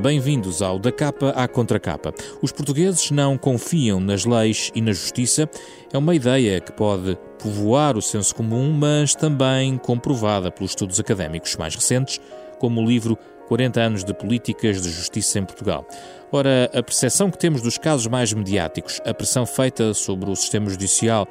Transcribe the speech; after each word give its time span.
Bem-vindos 0.00 0.62
ao 0.62 0.78
Da 0.78 0.92
Capa 0.92 1.30
à 1.30 1.48
Contracapa. 1.48 2.14
Os 2.40 2.52
portugueses 2.52 3.10
não 3.10 3.36
confiam 3.36 3.98
nas 3.98 4.24
leis 4.24 4.70
e 4.72 4.80
na 4.80 4.92
justiça. 4.92 5.50
É 5.92 5.98
uma 5.98 6.14
ideia 6.14 6.60
que 6.60 6.70
pode 6.70 7.18
povoar 7.42 7.96
o 7.96 8.02
senso 8.02 8.32
comum, 8.32 8.72
mas 8.72 9.16
também 9.16 9.76
comprovada 9.76 10.52
pelos 10.52 10.70
estudos 10.70 11.00
académicos 11.00 11.56
mais 11.56 11.74
recentes, 11.74 12.20
como 12.60 12.80
o 12.80 12.86
livro 12.86 13.18
40 13.48 13.80
anos 13.80 14.04
de 14.04 14.14
políticas 14.14 14.80
de 14.80 14.88
justiça 14.88 15.40
em 15.40 15.44
Portugal. 15.44 15.84
Ora, 16.30 16.70
a 16.72 16.82
percepção 16.82 17.28
que 17.28 17.38
temos 17.38 17.60
dos 17.60 17.76
casos 17.76 18.06
mais 18.06 18.32
mediáticos, 18.32 19.00
a 19.04 19.12
pressão 19.12 19.44
feita 19.44 19.92
sobre 19.94 20.30
o 20.30 20.36
sistema 20.36 20.70
judicial 20.70 21.26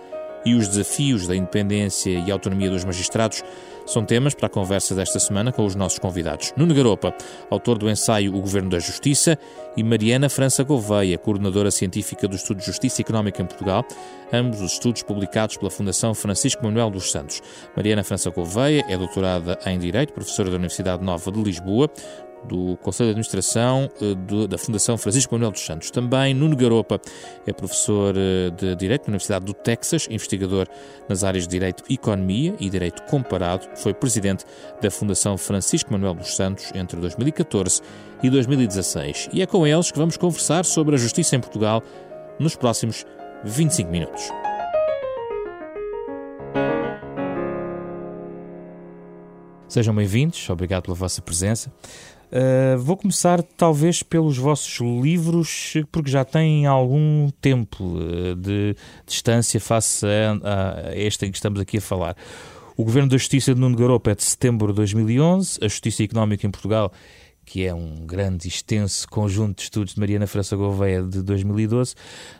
e 0.48 0.56
os 0.56 0.70
desafios 0.70 1.28
da 1.28 1.36
independência 1.36 2.10
e 2.10 2.32
autonomia 2.32 2.70
dos 2.70 2.86
magistrados 2.86 3.44
são 3.86 4.06
temas 4.06 4.34
para 4.34 4.48
a 4.48 4.50
conversa 4.50 4.96
desta 4.96 5.20
semana 5.20 5.52
com 5.52 5.66
os 5.66 5.76
nossos 5.76 6.00
convidados. 6.00 6.54
Nuno 6.56 6.74
Garopa, 6.74 7.14
autor 7.50 7.78
do 7.78 7.90
ensaio 7.90 8.34
O 8.34 8.42
Governo 8.42 8.70
da 8.70 8.80
Justiça, 8.80 9.38
e 9.78 9.84
Mariana 9.84 10.28
França 10.28 10.64
Gouveia, 10.64 11.18
coordenadora 11.20 11.70
científica 11.70 12.28
do 12.28 12.36
Estudo 12.36 12.60
de 12.60 12.66
Justiça 12.66 13.02
Económica 13.02 13.44
em 13.44 13.46
Portugal, 13.46 13.86
ambos 14.34 14.60
os 14.60 14.74
estudos 14.74 15.04
publicados 15.04 15.56
pela 15.56 15.70
Fundação 15.70 16.16
Francisco 16.16 16.64
Manuel 16.66 16.90
dos 16.90 17.12
Santos. 17.12 17.44
Mariana 17.76 18.04
França 18.04 18.32
Gouveia 18.32 18.84
é 18.90 18.98
doutorada 18.98 19.60
em 19.68 19.78
Direito, 19.78 20.14
professora 20.14 20.50
da 20.50 20.56
Universidade 20.56 21.04
Nova 21.04 21.32
de 21.32 21.42
Lisboa, 21.44 21.90
do 22.46 22.78
Conselho 22.78 23.08
de 23.08 23.12
Administração 23.12 23.90
eh, 24.02 24.48
da 24.48 24.58
Fundação 24.58 24.98
Francisco 24.98 25.34
Manuel 25.34 25.52
dos 25.52 25.62
Santos. 25.62 25.92
Também 25.92 26.34
Nuno 26.34 26.56
Garopa 26.56 27.00
é 27.46 27.54
professor 27.54 28.16
eh, 28.18 28.50
de 28.52 28.76
Direito 28.76 29.04
na 29.04 29.12
Universidade 29.12 29.46
do 29.46 29.54
Texas, 29.54 30.08
investigador 30.10 30.68
nas 31.10 31.24
áreas 31.24 31.46
de 31.46 31.50
Direito 31.50 31.84
Economia 31.90 32.56
e 32.60 32.70
Direito 32.70 33.04
Comparado. 33.04 33.68
Foi 33.76 33.94
presidente 33.94 34.46
da 34.82 34.92
Fundação 34.92 35.38
Francisco 35.38 35.92
Manuel 35.92 36.14
dos 36.14 36.36
Santos 36.36 36.72
entre 36.74 37.00
2014 37.00 37.82
e 38.24 38.30
2016. 38.30 39.30
E 39.34 39.42
é 39.42 39.46
com 39.46 39.66
eles 39.66 39.92
que 39.92 39.98
vamos 39.98 40.18
conversar 40.18 40.66
sobre 40.66 40.96
a 40.96 40.98
justiça 40.98 41.36
em 41.36 41.40
Portugal 41.40 41.84
nos 42.40 42.56
próximos 42.56 43.06
25 43.44 43.92
minutos. 43.92 44.32
Sejam 49.68 49.94
bem-vindos, 49.94 50.50
obrigado 50.50 50.84
pela 50.84 50.96
vossa 50.96 51.22
presença. 51.22 51.72
Uh, 52.30 52.78
vou 52.78 52.98
começar 52.98 53.42
talvez 53.42 54.04
pelos 54.04 54.38
vossos 54.38 54.80
livros, 54.82 55.74
porque 55.92 56.12
já 56.12 56.26
têm 56.26 56.66
algum 56.66 57.30
tempo 57.40 57.84
uh, 57.84 58.36
de 58.36 58.76
distância 59.06 59.60
face 59.62 60.06
a, 60.06 60.90
a, 60.90 60.96
este 60.98 61.26
em 61.26 61.32
que 61.32 61.38
estamos 61.38 61.60
aqui 61.60 61.78
a 61.78 61.82
falar. 61.82 62.18
O 62.76 62.84
Governo 62.84 63.10
da 63.10 63.18
Justiça 63.18 63.56
de 63.56 63.62
Nuno 63.62 63.78
Garopa 63.78 64.12
é 64.12 64.16
de 64.16 64.24
setembro 64.24 64.68
de 64.68 64.74
2011, 64.74 65.60
a 65.62 65.68
Justiça 65.68 66.04
Económica 66.04 66.46
em 66.46 66.52
Portugal, 66.52 66.92
que 67.46 67.66
é 67.66 67.74
um 67.74 68.06
grande 68.06 68.46
e 68.48 68.50
extenso 68.50 69.08
conjunto 69.08 69.58
de 69.58 69.64
estudos 69.64 69.94
de 69.94 70.00
Mariana 70.00 70.28
França 70.28 70.56
Gouveia 70.56 71.02
de 71.02 71.24
2012. 71.24 71.96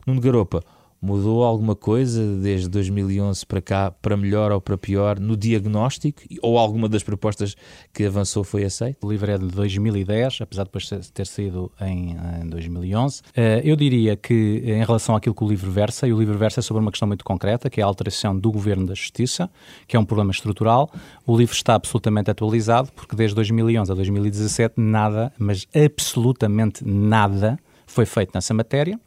Nuno 0.06 0.20
Garopa, 0.20 0.62
Mudou 1.08 1.46
alguma 1.46 1.74
coisa 1.74 2.22
desde 2.36 2.68
2011 2.68 3.46
para 3.46 3.62
cá, 3.62 3.92
para 3.92 4.18
melhor 4.18 4.52
ou 4.52 4.60
para 4.60 4.78
pior, 4.78 5.18
no 5.18 5.38
diagnóstico? 5.38 6.22
Ou 6.42 6.58
alguma 6.58 6.90
das 6.90 7.02
propostas 7.02 7.56
que 7.94 8.04
avançou 8.04 8.44
foi 8.44 8.66
aceita? 8.66 9.08
O 9.08 9.10
livro 9.10 9.32
é 9.32 9.38
de 9.38 9.48
2010, 9.48 10.40
apesar 10.42 10.64
de 10.64 10.68
depois 10.68 10.90
ter 11.14 11.26
saído 11.26 11.72
em, 11.80 12.18
em 12.42 12.50
2011. 12.50 13.22
Eh, 13.34 13.62
eu 13.64 13.78
diria 13.78 14.18
que, 14.18 14.62
em 14.66 14.84
relação 14.84 15.16
àquilo 15.16 15.34
que 15.34 15.46
o 15.46 15.48
livro 15.48 15.72
versa, 15.72 16.06
e 16.06 16.12
o 16.12 16.20
livro 16.20 16.38
versa 16.38 16.62
sobre 16.62 16.82
uma 16.82 16.92
questão 16.92 17.08
muito 17.08 17.24
concreta, 17.24 17.70
que 17.70 17.80
é 17.80 17.84
a 17.86 17.88
alteração 17.88 18.38
do 18.38 18.52
governo 18.52 18.86
da 18.86 18.94
justiça, 18.94 19.50
que 19.88 19.96
é 19.96 20.00
um 20.00 20.04
problema 20.04 20.32
estrutural, 20.32 20.92
o 21.26 21.38
livro 21.38 21.56
está 21.56 21.76
absolutamente 21.76 22.30
atualizado, 22.30 22.92
porque 22.94 23.16
desde 23.16 23.34
2011 23.34 23.90
a 23.90 23.96
2017 23.96 24.74
nada, 24.76 25.32
mas 25.40 25.66
absolutamente 25.74 26.86
nada, 26.86 27.58
foi 27.86 28.06
feito 28.06 28.32
nessa 28.36 28.54
matéria. 28.54 29.00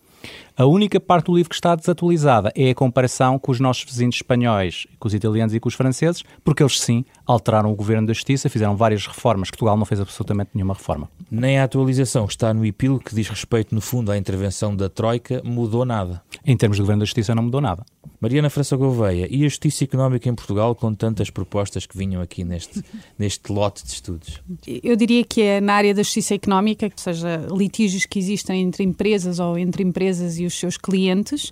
A 0.61 0.67
única 0.67 1.01
parte 1.01 1.25
do 1.25 1.37
livro 1.37 1.48
que 1.48 1.55
está 1.55 1.75
desatualizada 1.75 2.53
é 2.55 2.69
a 2.69 2.75
comparação 2.75 3.39
com 3.39 3.51
os 3.51 3.59
nossos 3.59 3.83
vizinhos 3.83 4.17
espanhóis, 4.17 4.87
com 4.98 5.09
os 5.09 5.15
italianos 5.15 5.55
e 5.55 5.59
com 5.59 5.71
os 5.71 5.75
franceses, 5.75 6.23
porque 6.45 6.63
eles 6.63 6.79
sim 6.79 7.03
alteraram 7.27 7.73
o 7.73 7.75
governo 7.75 8.07
da 8.07 8.13
justiça, 8.13 8.51
fizeram 8.51 8.77
várias 8.77 9.07
reformas. 9.07 9.48
Portugal 9.48 9.75
não 9.75 9.87
fez 9.87 10.03
absolutamente 10.03 10.51
nenhuma 10.53 10.75
reforma. 10.75 11.09
Nem 11.31 11.59
a 11.59 11.65
atualização 11.65 12.27
que 12.27 12.35
está 12.35 12.53
no 12.53 12.67
epílogo, 12.67 13.03
que 13.03 13.15
diz 13.15 13.27
respeito, 13.27 13.75
no 13.75 13.81
fundo, 13.81 14.13
à 14.13 14.19
intervenção 14.19 14.77
da 14.77 14.91
Troika, 14.91 15.41
mudou 15.43 15.87
nada. 15.87 16.21
Em 16.45 16.55
termos 16.55 16.77
de 16.77 16.83
governo 16.83 17.01
da 17.01 17.07
justiça, 17.07 17.35
não 17.35 17.45
mudou 17.45 17.63
nada. 17.63 17.83
Mariana 18.21 18.51
França 18.51 18.77
Gouveia, 18.77 19.27
e 19.31 19.47
a 19.47 19.48
justiça 19.48 19.85
económica 19.85 20.29
em 20.29 20.35
Portugal, 20.35 20.75
com 20.75 20.92
tantas 20.92 21.31
propostas 21.31 21.87
que 21.87 21.97
vinham 21.97 22.21
aqui 22.21 22.45
neste, 22.45 22.85
neste 23.19 23.51
lote 23.51 23.83
de 23.83 23.92
estudos? 23.92 24.42
Eu 24.67 24.95
diria 24.95 25.25
que 25.25 25.41
é 25.41 25.59
na 25.59 25.73
área 25.73 25.95
da 25.95 26.03
justiça 26.03 26.35
económica, 26.35 26.85
ou 26.85 26.92
seja, 26.97 27.47
litígios 27.51 28.05
que 28.05 28.19
existem 28.19 28.61
entre 28.61 28.85
empresas 28.85 29.39
ou 29.39 29.57
entre 29.57 29.83
empresas 29.83 30.39
e 30.39 30.49
os 30.50 30.58
seus 30.58 30.77
clientes, 30.77 31.50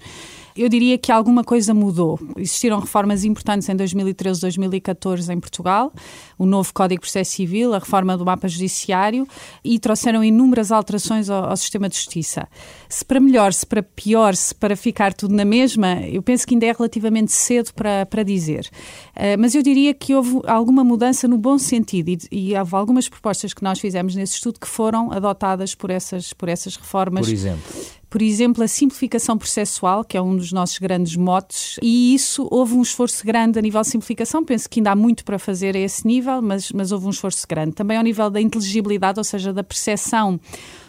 eu 0.58 0.68
diria 0.68 0.98
que 0.98 1.12
alguma 1.12 1.44
coisa 1.44 1.72
mudou. 1.72 2.18
Existiram 2.36 2.80
reformas 2.80 3.24
importantes 3.24 3.68
em 3.68 3.76
2013, 3.76 4.40
2014 4.40 5.32
em 5.32 5.38
Portugal, 5.38 5.92
o 6.36 6.44
novo 6.44 6.74
Código 6.74 7.00
de 7.00 7.02
Processo 7.02 7.30
Civil, 7.30 7.72
a 7.72 7.78
reforma 7.78 8.16
do 8.18 8.24
mapa 8.24 8.48
judiciário 8.48 9.26
e 9.62 9.78
trouxeram 9.78 10.24
inúmeras 10.24 10.72
alterações 10.72 11.30
ao, 11.30 11.50
ao, 11.50 11.56
sistema 11.56 11.88
de 11.88 11.94
justiça. 11.94 12.48
Se 12.88 13.04
para 13.04 13.20
melhor, 13.20 13.52
se 13.52 13.64
para 13.64 13.84
pior, 13.84 14.34
se 14.34 14.52
para 14.52 14.74
ficar 14.74 15.14
tudo 15.14 15.32
na 15.32 15.44
mesma, 15.44 16.00
eu 16.02 16.22
penso 16.22 16.44
que 16.44 16.54
ainda 16.54 16.66
é 16.66 16.72
relativamente 16.72 17.30
cedo 17.30 17.72
para, 17.72 18.04
para 18.04 18.24
dizer. 18.24 18.68
Uh, 19.14 19.38
mas 19.38 19.54
eu 19.54 19.62
diria 19.62 19.94
que 19.94 20.12
houve 20.12 20.40
alguma 20.44 20.82
mudança 20.82 21.28
no 21.28 21.38
bom 21.38 21.56
sentido 21.56 22.08
e, 22.08 22.18
e 22.32 22.58
houve 22.58 22.74
algumas 22.74 23.08
propostas 23.08 23.54
que 23.54 23.62
nós 23.62 23.78
fizemos 23.78 24.16
nesse 24.16 24.34
estudo 24.34 24.58
que 24.58 24.66
foram 24.66 25.12
adotadas 25.12 25.72
por 25.72 25.90
essas, 25.90 26.32
por 26.32 26.48
essas 26.48 26.74
reformas. 26.74 27.26
Por 27.26 27.32
exemplo? 27.32 27.97
Por 28.10 28.22
exemplo, 28.22 28.64
a 28.64 28.68
simplificação 28.68 29.36
processual, 29.36 30.04
que 30.04 30.16
é 30.16 30.22
um 30.22 30.36
dos 30.36 30.50
nossos 30.52 30.78
grandes 30.78 31.14
motes, 31.16 31.76
e 31.82 32.14
isso 32.14 32.48
houve 32.50 32.74
um 32.74 32.82
esforço 32.82 33.24
grande 33.24 33.58
a 33.58 33.62
nível 33.62 33.80
de 33.82 33.88
simplificação. 33.88 34.44
Penso 34.44 34.68
que 34.68 34.80
ainda 34.80 34.92
há 34.92 34.96
muito 34.96 35.24
para 35.24 35.38
fazer 35.38 35.76
a 35.76 35.78
esse 35.78 36.06
nível, 36.06 36.40
mas, 36.40 36.72
mas 36.72 36.90
houve 36.90 37.06
um 37.06 37.10
esforço 37.10 37.46
grande. 37.46 37.72
Também 37.72 37.96
ao 37.96 38.02
nível 38.02 38.30
da 38.30 38.40
inteligibilidade, 38.40 39.18
ou 39.20 39.24
seja, 39.24 39.52
da 39.52 39.62
percepção 39.62 40.40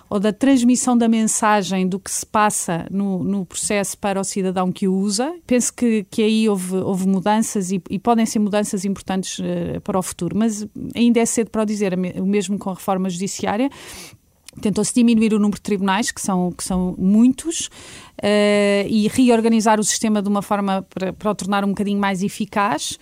ou 0.09 0.19
da 0.19 0.33
transmissão 0.33 0.97
da 0.97 1.07
mensagem 1.07 1.87
do 1.87 1.99
que 1.99 2.09
se 2.09 2.25
passa 2.25 2.87
no, 2.89 3.23
no 3.23 3.45
processo 3.45 3.97
para 3.97 4.19
o 4.19 4.23
cidadão 4.23 4.71
que 4.71 4.87
o 4.87 4.93
usa. 4.95 5.35
Penso 5.45 5.71
que, 5.73 6.03
que 6.09 6.23
aí 6.23 6.49
houve, 6.49 6.77
houve 6.77 7.07
mudanças 7.07 7.71
e, 7.71 7.81
e 7.89 7.99
podem 7.99 8.25
ser 8.25 8.39
mudanças 8.39 8.83
importantes 8.85 9.37
uh, 9.39 9.79
para 9.81 9.99
o 9.99 10.01
futuro, 10.01 10.35
mas 10.35 10.65
ainda 10.95 11.19
é 11.19 11.25
cedo 11.25 11.51
para 11.51 11.61
o 11.61 11.65
dizer, 11.65 11.93
o 11.93 12.25
mesmo 12.25 12.57
com 12.57 12.71
a 12.71 12.73
reforma 12.73 13.09
judiciária. 13.09 13.69
Tentou-se 14.59 14.93
diminuir 14.93 15.33
o 15.33 15.39
número 15.39 15.55
de 15.55 15.61
tribunais, 15.61 16.11
que 16.11 16.21
são, 16.21 16.51
que 16.51 16.63
são 16.63 16.95
muitos, 16.97 17.67
uh, 18.17 18.87
e 18.87 19.07
reorganizar 19.07 19.79
o 19.79 19.83
sistema 19.83 20.21
de 20.21 20.29
uma 20.29 20.41
forma 20.41 20.85
para, 20.93 21.13
para 21.13 21.31
o 21.31 21.35
tornar 21.35 21.63
um 21.63 21.69
bocadinho 21.69 21.99
mais 21.99 22.21
eficaz. 22.21 22.97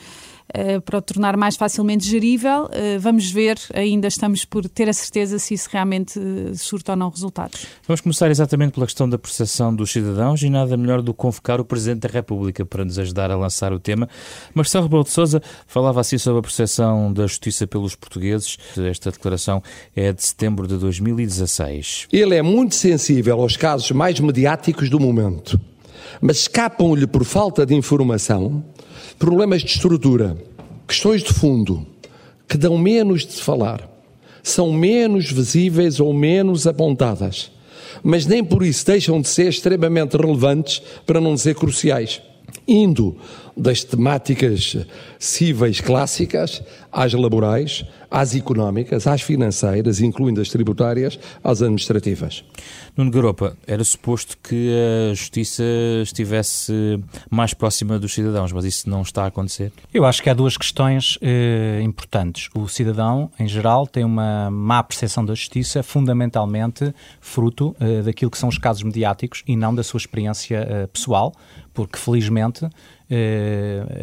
Uh, 0.57 0.81
para 0.81 0.97
o 0.97 1.01
tornar 1.01 1.38
mais 1.38 1.56
facilmente 1.56 2.09
gerível. 2.09 2.63
Uh, 2.63 3.00
vamos 3.00 3.29
ver, 3.29 3.59
ainda 3.75 4.07
estamos 4.07 4.44
por 4.44 4.68
ter 4.68 4.90
a 4.90 4.94
certeza 4.94 5.38
se 5.38 5.53
isso 5.53 5.69
realmente 5.72 6.18
uh, 6.18 6.56
surta 6.56 6.94
ou 6.94 6.95
não 6.95 7.09
resultados. 7.09 7.68
Vamos 7.88 8.01
começar 8.01 8.31
exatamente 8.31 8.72
pela 8.72 8.88
questão 8.88 9.07
da 9.07 9.19
percepção 9.19 9.75
dos 9.75 9.91
cidadãos 9.91 10.41
e 10.41 10.50
nada 10.50 10.75
melhor 10.75 11.03
do 11.03 11.13
que 11.13 11.19
convocar 11.19 11.62
o 11.62 11.66
Presidente 11.66 12.00
da 12.00 12.09
República 12.09 12.66
para 12.66 12.84
nos 12.84 12.97
ajudar 12.97 13.29
a 13.29 13.35
lançar 13.35 13.72
o 13.72 13.79
tema. 13.79 14.09
Marcelo 14.56 14.85
Rebelo 14.85 15.03
de 15.03 15.12
Sousa 15.12 15.44
falava 15.68 16.01
assim 16.01 16.18
sobre 16.18 16.40
a 16.40 16.41
percepção 16.41 17.13
da 17.13 17.28
justiça 17.28 17.68
pelos 17.68 17.94
portugueses. 17.94 18.57
Esta 18.78 19.12
declaração 19.12 19.62
é 19.95 20.12
de 20.12 20.25
setembro 20.25 20.68
de 20.68 20.78
2016. 20.78 22.07
Ele 22.12 22.35
é 22.35 22.41
muito 22.41 22.74
sensível 22.74 23.39
aos 23.41 23.56
casos 23.56 23.91
mais 23.91 24.19
mediáticos 24.19 24.89
do 24.89 25.00
momento, 25.00 25.59
mas 26.19 26.38
escapam-lhe 26.38 27.06
por 27.06 27.24
falta 27.24 27.66
de 27.66 27.75
informação 27.75 28.63
Problemas 29.18 29.62
de 29.62 29.72
estrutura, 29.72 30.38
questões 30.88 31.24
de 31.24 31.34
fundo, 31.34 31.85
que 32.47 32.58
dão 32.58 32.78
menos 32.78 33.25
de 33.25 33.42
falar, 33.42 33.89
são 34.42 34.72
menos 34.72 35.31
visíveis 35.31 36.00
ou 36.00 36.13
menos 36.13 36.66
apontadas, 36.66 37.51
mas 38.01 38.25
nem 38.25 38.44
por 38.44 38.63
isso 38.63 38.86
deixam 38.86 39.19
de 39.19 39.27
ser 39.27 39.50
extremamente 39.50 40.16
relevantes, 40.16 40.81
para 41.06 41.19
não 41.19 41.36
dizer 41.36 41.56
cruciais. 41.56 42.22
Indo 42.68 43.18
das 43.56 43.84
temáticas 43.84 44.78
cíveis 45.18 45.82
clássicas 45.82 46.62
às 46.92 47.14
laborais, 47.14 47.86
às 48.10 48.36
económicas, 48.36 49.08
às 49.08 49.22
financeiras, 49.22 50.00
incluindo 50.00 50.40
as 50.40 50.50
tributárias, 50.50 51.20
às 51.44 51.62
administrativas. 51.62 52.44
Nuno 52.96 53.12
Garopa, 53.12 53.58
era 53.68 53.84
suposto 53.84 54.38
que 54.38 54.72
a 55.12 55.14
justiça 55.14 55.64
estivesse 56.02 57.00
mais 57.30 57.54
próxima 57.54 58.00
dos 58.00 58.14
cidadãos, 58.14 58.52
mas 58.52 58.66
isso 58.66 58.90
não 58.90 59.02
está 59.02 59.24
a 59.24 59.28
acontecer? 59.28 59.72
Eu 59.94 60.06
acho 60.06 60.24
que 60.24 60.30
há 60.30 60.34
duas 60.34 60.58
questões 60.58 61.18
eh, 61.22 61.82
importantes. 61.84 62.50
O 62.56 62.68
cidadão, 62.68 63.30
em 63.40 63.48
geral, 63.48 63.86
tem 63.86 64.04
uma 64.04 64.50
má 64.50 64.82
percepção 64.82 65.24
da 65.24 65.36
justiça, 65.36 65.84
fundamentalmente 65.84 66.94
fruto 67.20 67.76
eh, 67.80 68.02
daquilo 68.02 68.32
que 68.32 68.38
são 68.38 68.50
os 68.50 68.58
casos 68.58 68.84
mediáticos 68.84 69.44
e 69.48 69.56
não 69.56 69.76
da 69.76 69.84
sua 69.84 69.98
experiência 69.98 70.58
eh, 70.58 70.88
pessoal, 70.88 71.34
porque 71.77 72.00
felizmente 72.00 72.65
uh, 72.65 72.69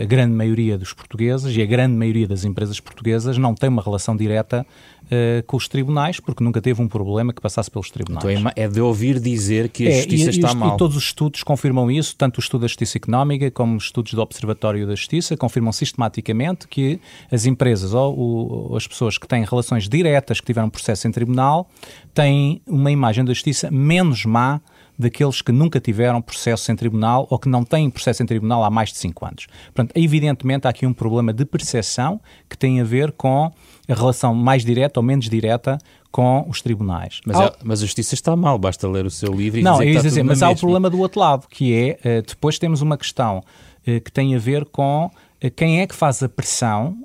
a 0.01 0.05
grande 0.05 0.33
maioria 0.33 0.79
dos 0.79 0.93
portugueses 0.93 1.57
e 1.57 1.61
a 1.61 1.67
grande 1.67 1.93
maioria 1.93 2.29
das 2.29 2.45
empresas 2.45 2.79
portuguesas 2.79 3.37
não 3.37 3.53
tem 3.53 3.69
uma 3.69 3.83
relação 3.83 4.17
direta 4.17 4.65
uh, 5.07 5.43
com 5.45 5.57
os 5.57 5.67
tribunais, 5.67 6.21
porque 6.21 6.45
nunca 6.45 6.63
teve 6.63 6.81
um 6.81 6.87
problema 6.87 7.33
que 7.33 7.41
passasse 7.41 7.69
pelos 7.69 7.91
tribunais. 7.91 8.25
Então 8.25 8.53
é, 8.55 8.63
é 8.63 8.69
de 8.69 8.81
ouvir 8.81 9.19
dizer 9.19 9.71
que 9.71 9.89
a 9.89 9.91
é, 9.91 9.97
justiça 9.97 10.27
e, 10.27 10.31
está 10.31 10.53
e, 10.53 10.55
mal. 10.55 10.77
E 10.77 10.79
todos 10.79 10.97
os 10.97 11.03
estudos 11.03 11.43
confirmam 11.43 11.91
isso, 11.91 12.15
tanto 12.15 12.37
o 12.37 12.41
estudo 12.41 12.61
da 12.61 12.69
Justiça 12.69 12.97
Económica 12.97 13.51
como 13.51 13.77
os 13.77 13.87
estudos 13.87 14.15
do 14.15 14.23
Observatório 14.23 14.87
da 14.87 14.95
Justiça 14.95 15.37
confirmam 15.37 15.73
sistematicamente 15.73 16.69
que 16.69 17.01
as 17.29 17.45
empresas 17.45 17.93
ou, 17.93 18.17
ou 18.17 18.77
as 18.77 18.87
pessoas 18.87 19.19
que 19.19 19.27
têm 19.27 19.45
relações 19.45 19.89
diretas 19.89 20.39
que 20.39 20.47
tiveram 20.47 20.71
processo 20.71 21.09
em 21.09 21.11
tribunal 21.11 21.69
têm 22.15 22.63
uma 22.69 22.93
imagem 22.93 23.25
da 23.25 23.33
justiça 23.33 23.69
menos 23.69 24.25
má 24.25 24.61
daqueles 24.99 25.43
que 25.43 25.53
nunca 25.53 25.81
tiveram 25.81 26.23
processo 26.23 26.71
em 26.71 26.77
tribunal 26.77 27.27
ou 27.31 27.39
que 27.39 27.49
não 27.49 27.65
têm 27.65 27.91
processo 27.91 28.23
em 28.23 28.27
tribunal 28.27 28.65
há 28.65 28.71
mais 28.71 28.93
de 28.93 28.99
5 28.99 29.27
anos. 29.27 29.47
Portanto, 29.67 29.93
evidentemente 29.95 30.67
há 30.67 30.71
aqui 30.71 30.87
um 30.87 30.93
problema 30.93 31.33
de 31.33 31.45
percepção 31.45 32.21
que 32.49 32.57
tem 32.57 32.81
a 32.81 32.85
ver 32.85 33.13
com 33.13 33.53
a 33.89 33.95
relação 33.95 34.35
mais 34.35 34.65
direta 34.65 35.01
ou 35.01 35.05
menos 35.05 35.29
direta 35.29 35.79
com 36.11 36.47
os 36.49 36.63
tribunais. 36.63 37.21
Mas, 37.27 37.37
Ao... 37.37 37.53
mas 37.65 37.83
a 37.83 37.87
justiça 37.87 38.15
está 38.15 38.37
mal, 38.37 38.57
basta 38.57 38.89
ler 38.89 39.05
o 39.05 39.11
seu 39.11 39.33
livro 39.33 39.59
e 39.59 39.63
não, 39.63 39.79
dizer 39.79 40.03
dizer, 40.03 40.23
mas 40.23 40.43
há 40.43 40.51
o 40.51 40.57
problema 40.57 40.89
do 40.89 41.01
outro 41.01 41.19
lado, 41.19 41.49
que 41.49 41.75
é, 41.75 41.99
eh, 42.05 42.23
depois 42.23 42.57
temos 42.57 42.81
uma 42.81 42.97
questão 42.97 43.43
eh, 43.85 43.99
que 43.99 44.13
tem 44.13 44.35
a 44.37 44.39
ver 44.39 44.65
com 44.65 45.11
quem 45.51 45.81
é 45.81 45.87
que 45.87 45.95
faz 45.95 46.23
a 46.23 46.29
pressão 46.29 46.97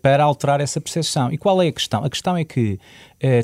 para 0.00 0.24
alterar 0.24 0.58
essa 0.60 0.80
percepção. 0.80 1.30
E 1.30 1.36
qual 1.36 1.60
é 1.60 1.68
a 1.68 1.72
questão? 1.72 2.02
A 2.02 2.08
questão 2.08 2.34
é 2.34 2.44
que 2.44 2.78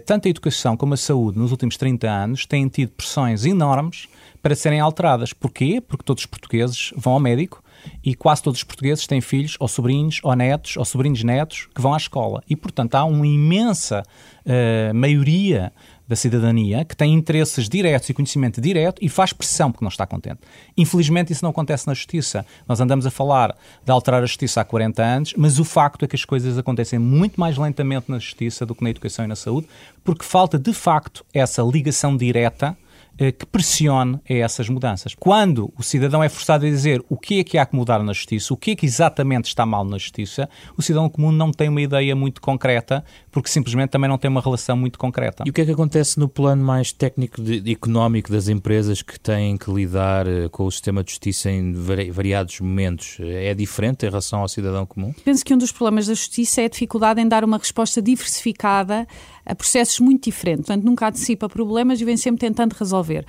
tanto 0.06 0.26
a 0.26 0.30
educação 0.30 0.78
como 0.78 0.94
a 0.94 0.96
saúde 0.96 1.38
nos 1.38 1.50
últimos 1.50 1.76
30 1.76 2.08
anos 2.08 2.46
têm 2.46 2.68
tido 2.68 2.92
pressões 2.92 3.44
enormes 3.44 4.08
para 4.42 4.54
serem 4.54 4.80
alteradas. 4.80 5.32
Porquê? 5.32 5.80
Porque 5.80 6.02
todos 6.02 6.22
os 6.22 6.26
portugueses 6.26 6.92
vão 6.96 7.12
ao 7.12 7.20
médico 7.20 7.62
e 8.04 8.14
quase 8.14 8.42
todos 8.42 8.60
os 8.60 8.64
portugueses 8.64 9.06
têm 9.06 9.20
filhos, 9.20 9.56
ou 9.58 9.68
sobrinhos, 9.68 10.20
ou 10.22 10.34
netos, 10.34 10.76
ou 10.76 10.84
sobrinhos 10.84 11.22
netos 11.22 11.68
que 11.74 11.80
vão 11.80 11.94
à 11.94 11.96
escola. 11.96 12.42
E, 12.48 12.56
portanto, 12.56 12.94
há 12.94 13.04
uma 13.04 13.26
imensa 13.26 14.02
uh, 14.02 14.94
maioria 14.94 15.72
da 16.12 16.16
cidadania 16.16 16.84
que 16.84 16.94
tem 16.94 17.14
interesses 17.14 17.70
diretos 17.70 18.10
e 18.10 18.14
conhecimento 18.14 18.60
direto 18.60 19.02
e 19.02 19.08
faz 19.08 19.32
pressão 19.32 19.72
porque 19.72 19.82
não 19.82 19.88
está 19.88 20.06
contente. 20.06 20.40
Infelizmente 20.76 21.32
isso 21.32 21.42
não 21.42 21.50
acontece 21.50 21.86
na 21.86 21.94
justiça. 21.94 22.44
Nós 22.68 22.80
andamos 22.80 23.06
a 23.06 23.10
falar 23.10 23.56
de 23.82 23.90
alterar 23.90 24.22
a 24.22 24.26
justiça 24.26 24.60
há 24.60 24.64
40 24.64 25.02
anos, 25.02 25.34
mas 25.38 25.58
o 25.58 25.64
facto 25.64 26.04
é 26.04 26.08
que 26.08 26.14
as 26.14 26.26
coisas 26.26 26.58
acontecem 26.58 26.98
muito 26.98 27.40
mais 27.40 27.56
lentamente 27.56 28.10
na 28.10 28.18
justiça 28.18 28.66
do 28.66 28.74
que 28.74 28.84
na 28.84 28.90
educação 28.90 29.24
e 29.24 29.28
na 29.28 29.34
saúde, 29.34 29.66
porque 30.04 30.22
falta 30.22 30.58
de 30.58 30.74
facto 30.74 31.24
essa 31.32 31.62
ligação 31.62 32.14
direta 32.14 32.76
que 33.16 33.46
pressione 33.46 34.20
a 34.28 34.34
essas 34.34 34.68
mudanças. 34.68 35.14
Quando 35.14 35.72
o 35.76 35.82
cidadão 35.82 36.22
é 36.22 36.28
forçado 36.28 36.66
a 36.66 36.68
dizer 36.68 37.04
o 37.08 37.16
que 37.16 37.40
é 37.40 37.44
que 37.44 37.58
há 37.58 37.66
que 37.66 37.76
mudar 37.76 38.02
na 38.02 38.12
justiça, 38.12 38.52
o 38.52 38.56
que 38.56 38.72
é 38.72 38.76
que 38.76 38.86
exatamente 38.86 39.46
está 39.46 39.64
mal 39.64 39.84
na 39.84 39.98
justiça, 39.98 40.48
o 40.76 40.82
cidadão 40.82 41.08
comum 41.08 41.30
não 41.30 41.52
tem 41.52 41.68
uma 41.68 41.80
ideia 41.80 42.16
muito 42.16 42.40
concreta, 42.40 43.04
porque 43.30 43.48
simplesmente 43.48 43.90
também 43.90 44.08
não 44.08 44.18
tem 44.18 44.30
uma 44.30 44.40
relação 44.40 44.76
muito 44.76 44.98
concreta. 44.98 45.44
E 45.46 45.50
o 45.50 45.52
que 45.52 45.60
é 45.60 45.64
que 45.64 45.70
acontece 45.70 46.18
no 46.18 46.28
plano 46.28 46.64
mais 46.64 46.92
técnico 46.92 47.40
de, 47.40 47.70
económico 47.70 48.30
das 48.30 48.48
empresas 48.48 49.02
que 49.02 49.18
têm 49.20 49.56
que 49.56 49.70
lidar 49.70 50.26
eh, 50.26 50.48
com 50.48 50.64
o 50.64 50.70
sistema 50.70 51.04
de 51.04 51.10
justiça 51.10 51.50
em 51.50 51.72
variados 52.10 52.60
momentos? 52.60 53.18
É 53.20 53.54
diferente 53.54 54.06
em 54.06 54.08
relação 54.08 54.40
ao 54.40 54.48
cidadão 54.48 54.86
comum? 54.86 55.14
Penso 55.24 55.44
que 55.44 55.54
um 55.54 55.58
dos 55.58 55.72
problemas 55.72 56.06
da 56.06 56.14
justiça 56.14 56.62
é 56.62 56.64
a 56.64 56.68
dificuldade 56.68 57.20
em 57.20 57.28
dar 57.28 57.44
uma 57.44 57.58
resposta 57.58 58.00
diversificada 58.00 59.06
a 59.44 59.54
processos 59.54 60.00
muito 60.00 60.24
diferentes. 60.24 60.66
Portanto, 60.66 60.84
nunca 60.84 61.08
antecipa 61.08 61.48
problemas 61.48 62.00
e 62.00 62.04
vem 62.04 62.16
sempre 62.16 62.40
tentando 62.40 62.72
resolver. 62.74 63.24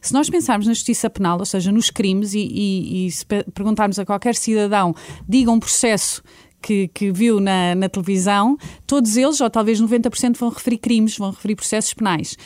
Se 0.00 0.12
nós 0.12 0.30
pensarmos 0.30 0.66
na 0.66 0.72
justiça 0.72 1.10
penal, 1.10 1.38
ou 1.38 1.46
seja, 1.46 1.72
nos 1.72 1.90
crimes, 1.90 2.34
e, 2.34 2.40
e, 2.40 3.06
e 3.06 3.10
se 3.10 3.24
perguntarmos 3.26 3.98
a 3.98 4.04
qualquer 4.04 4.34
cidadão, 4.34 4.94
diga 5.28 5.50
um 5.50 5.60
processo 5.60 6.22
que, 6.60 6.88
que, 6.88 7.12
viu 7.12 7.40
na, 7.40 7.74
na, 7.74 7.88
televisão, 7.88 8.56
todos 8.86 9.16
eles, 9.16 9.40
ou 9.40 9.48
talvez 9.48 9.80
90%, 9.80 10.36
vão 10.36 10.48
referir 10.48 10.78
crimes, 10.78 11.16
vão 11.16 11.30
referir 11.30 11.54
processos 11.54 11.94
penais. 11.94 12.36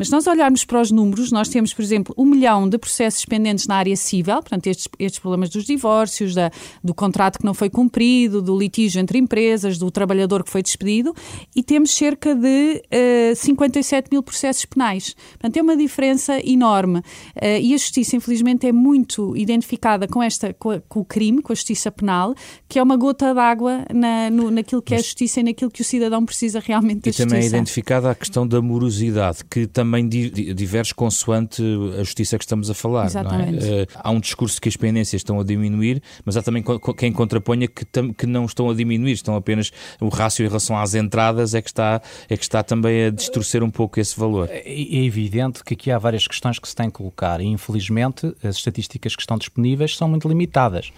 Mas 0.00 0.08
se 0.08 0.14
nós 0.14 0.26
olharmos 0.26 0.64
para 0.64 0.80
os 0.80 0.90
números, 0.90 1.30
nós 1.30 1.50
temos, 1.50 1.74
por 1.74 1.82
exemplo, 1.82 2.14
um 2.16 2.24
milhão 2.24 2.66
de 2.66 2.78
processos 2.78 3.22
pendentes 3.26 3.66
na 3.66 3.76
área 3.76 3.94
civil, 3.94 4.36
portanto, 4.36 4.66
estes, 4.66 4.88
estes 4.98 5.20
problemas 5.20 5.50
dos 5.50 5.66
divórcios, 5.66 6.34
da, 6.34 6.50
do 6.82 6.94
contrato 6.94 7.38
que 7.38 7.44
não 7.44 7.52
foi 7.52 7.68
cumprido, 7.68 8.40
do 8.40 8.58
litígio 8.58 8.98
entre 8.98 9.18
empresas, 9.18 9.76
do 9.76 9.90
trabalhador 9.90 10.42
que 10.42 10.48
foi 10.48 10.62
despedido, 10.62 11.14
e 11.54 11.62
temos 11.62 11.90
cerca 11.90 12.34
de 12.34 12.82
uh, 12.82 13.30
eh, 13.30 13.34
57 13.34 14.08
mil 14.10 14.22
processos 14.22 14.64
penais. 14.64 15.14
Portanto, 15.32 15.58
é 15.58 15.60
uma 15.60 15.76
diferença 15.76 16.40
enorme. 16.48 17.00
Uh, 17.36 17.60
e 17.60 17.74
a 17.74 17.76
justiça, 17.76 18.16
infelizmente, 18.16 18.66
é 18.66 18.72
muito 18.72 19.36
identificada 19.36 20.08
com, 20.08 20.22
esta, 20.22 20.54
com, 20.54 20.70
a, 20.70 20.80
com 20.80 21.00
o 21.00 21.04
crime, 21.04 21.42
com 21.42 21.52
a 21.52 21.54
justiça 21.54 21.92
penal, 21.92 22.34
que 22.66 22.78
é 22.78 22.82
uma 22.82 22.96
gota 22.96 23.34
d'água 23.34 23.84
na, 23.92 24.30
no, 24.30 24.50
naquilo 24.50 24.80
que 24.80 24.94
é 24.94 24.96
Mas, 24.96 25.04
é 25.04 25.04
a 25.04 25.08
justiça 25.08 25.40
e 25.40 25.42
naquilo 25.42 25.70
que 25.70 25.82
o 25.82 25.84
cidadão 25.84 26.24
precisa 26.24 26.58
realmente 26.58 27.02
da 27.02 27.10
e 27.10 27.12
justiça. 27.12 27.24
E 27.24 27.28
também 27.28 27.44
é 27.44 27.46
identificada 27.46 28.10
a 28.10 28.14
questão 28.14 28.48
da 28.48 28.62
morosidade, 28.62 29.44
que 29.44 29.66
também 29.66 29.89
também 29.90 30.08
diverge 30.08 30.94
consoante 30.94 31.62
a 31.98 32.04
justiça 32.04 32.38
que 32.38 32.44
estamos 32.44 32.70
a 32.70 32.74
falar. 32.74 33.06
Exatamente. 33.06 33.68
É? 33.68 33.82
Uh, 33.82 33.86
há 33.94 34.10
um 34.10 34.20
discurso 34.20 34.60
que 34.60 34.68
as 34.68 34.76
pendências 34.76 35.20
estão 35.20 35.40
a 35.40 35.44
diminuir, 35.44 36.00
mas 36.24 36.36
há 36.36 36.42
também 36.42 36.62
quem 36.96 37.12
contraponha 37.12 37.66
que, 37.66 37.84
que 38.16 38.26
não 38.26 38.44
estão 38.44 38.70
a 38.70 38.74
diminuir, 38.74 39.12
estão 39.12 39.34
apenas 39.34 39.72
o 40.00 40.08
rácio 40.08 40.44
em 40.44 40.48
relação 40.48 40.76
às 40.76 40.94
entradas 40.94 41.54
é 41.54 41.60
que 41.60 41.68
está, 41.68 42.00
é 42.28 42.36
que 42.36 42.42
está 42.42 42.62
também 42.62 43.06
a 43.06 43.10
distorcer 43.10 43.64
um 43.64 43.70
pouco 43.70 43.98
esse 43.98 44.18
valor. 44.18 44.48
É, 44.50 44.62
é 44.68 45.04
evidente 45.04 45.64
que 45.64 45.74
aqui 45.74 45.90
há 45.90 45.98
várias 45.98 46.26
questões 46.26 46.58
que 46.58 46.68
se 46.68 46.76
têm 46.76 46.86
que 46.86 46.96
colocar 46.96 47.40
e 47.40 47.46
infelizmente 47.46 48.32
as 48.44 48.56
estatísticas 48.56 49.16
que 49.16 49.22
estão 49.22 49.36
disponíveis 49.36 49.96
são 49.96 50.08
muito 50.08 50.28
limitadas. 50.28 50.92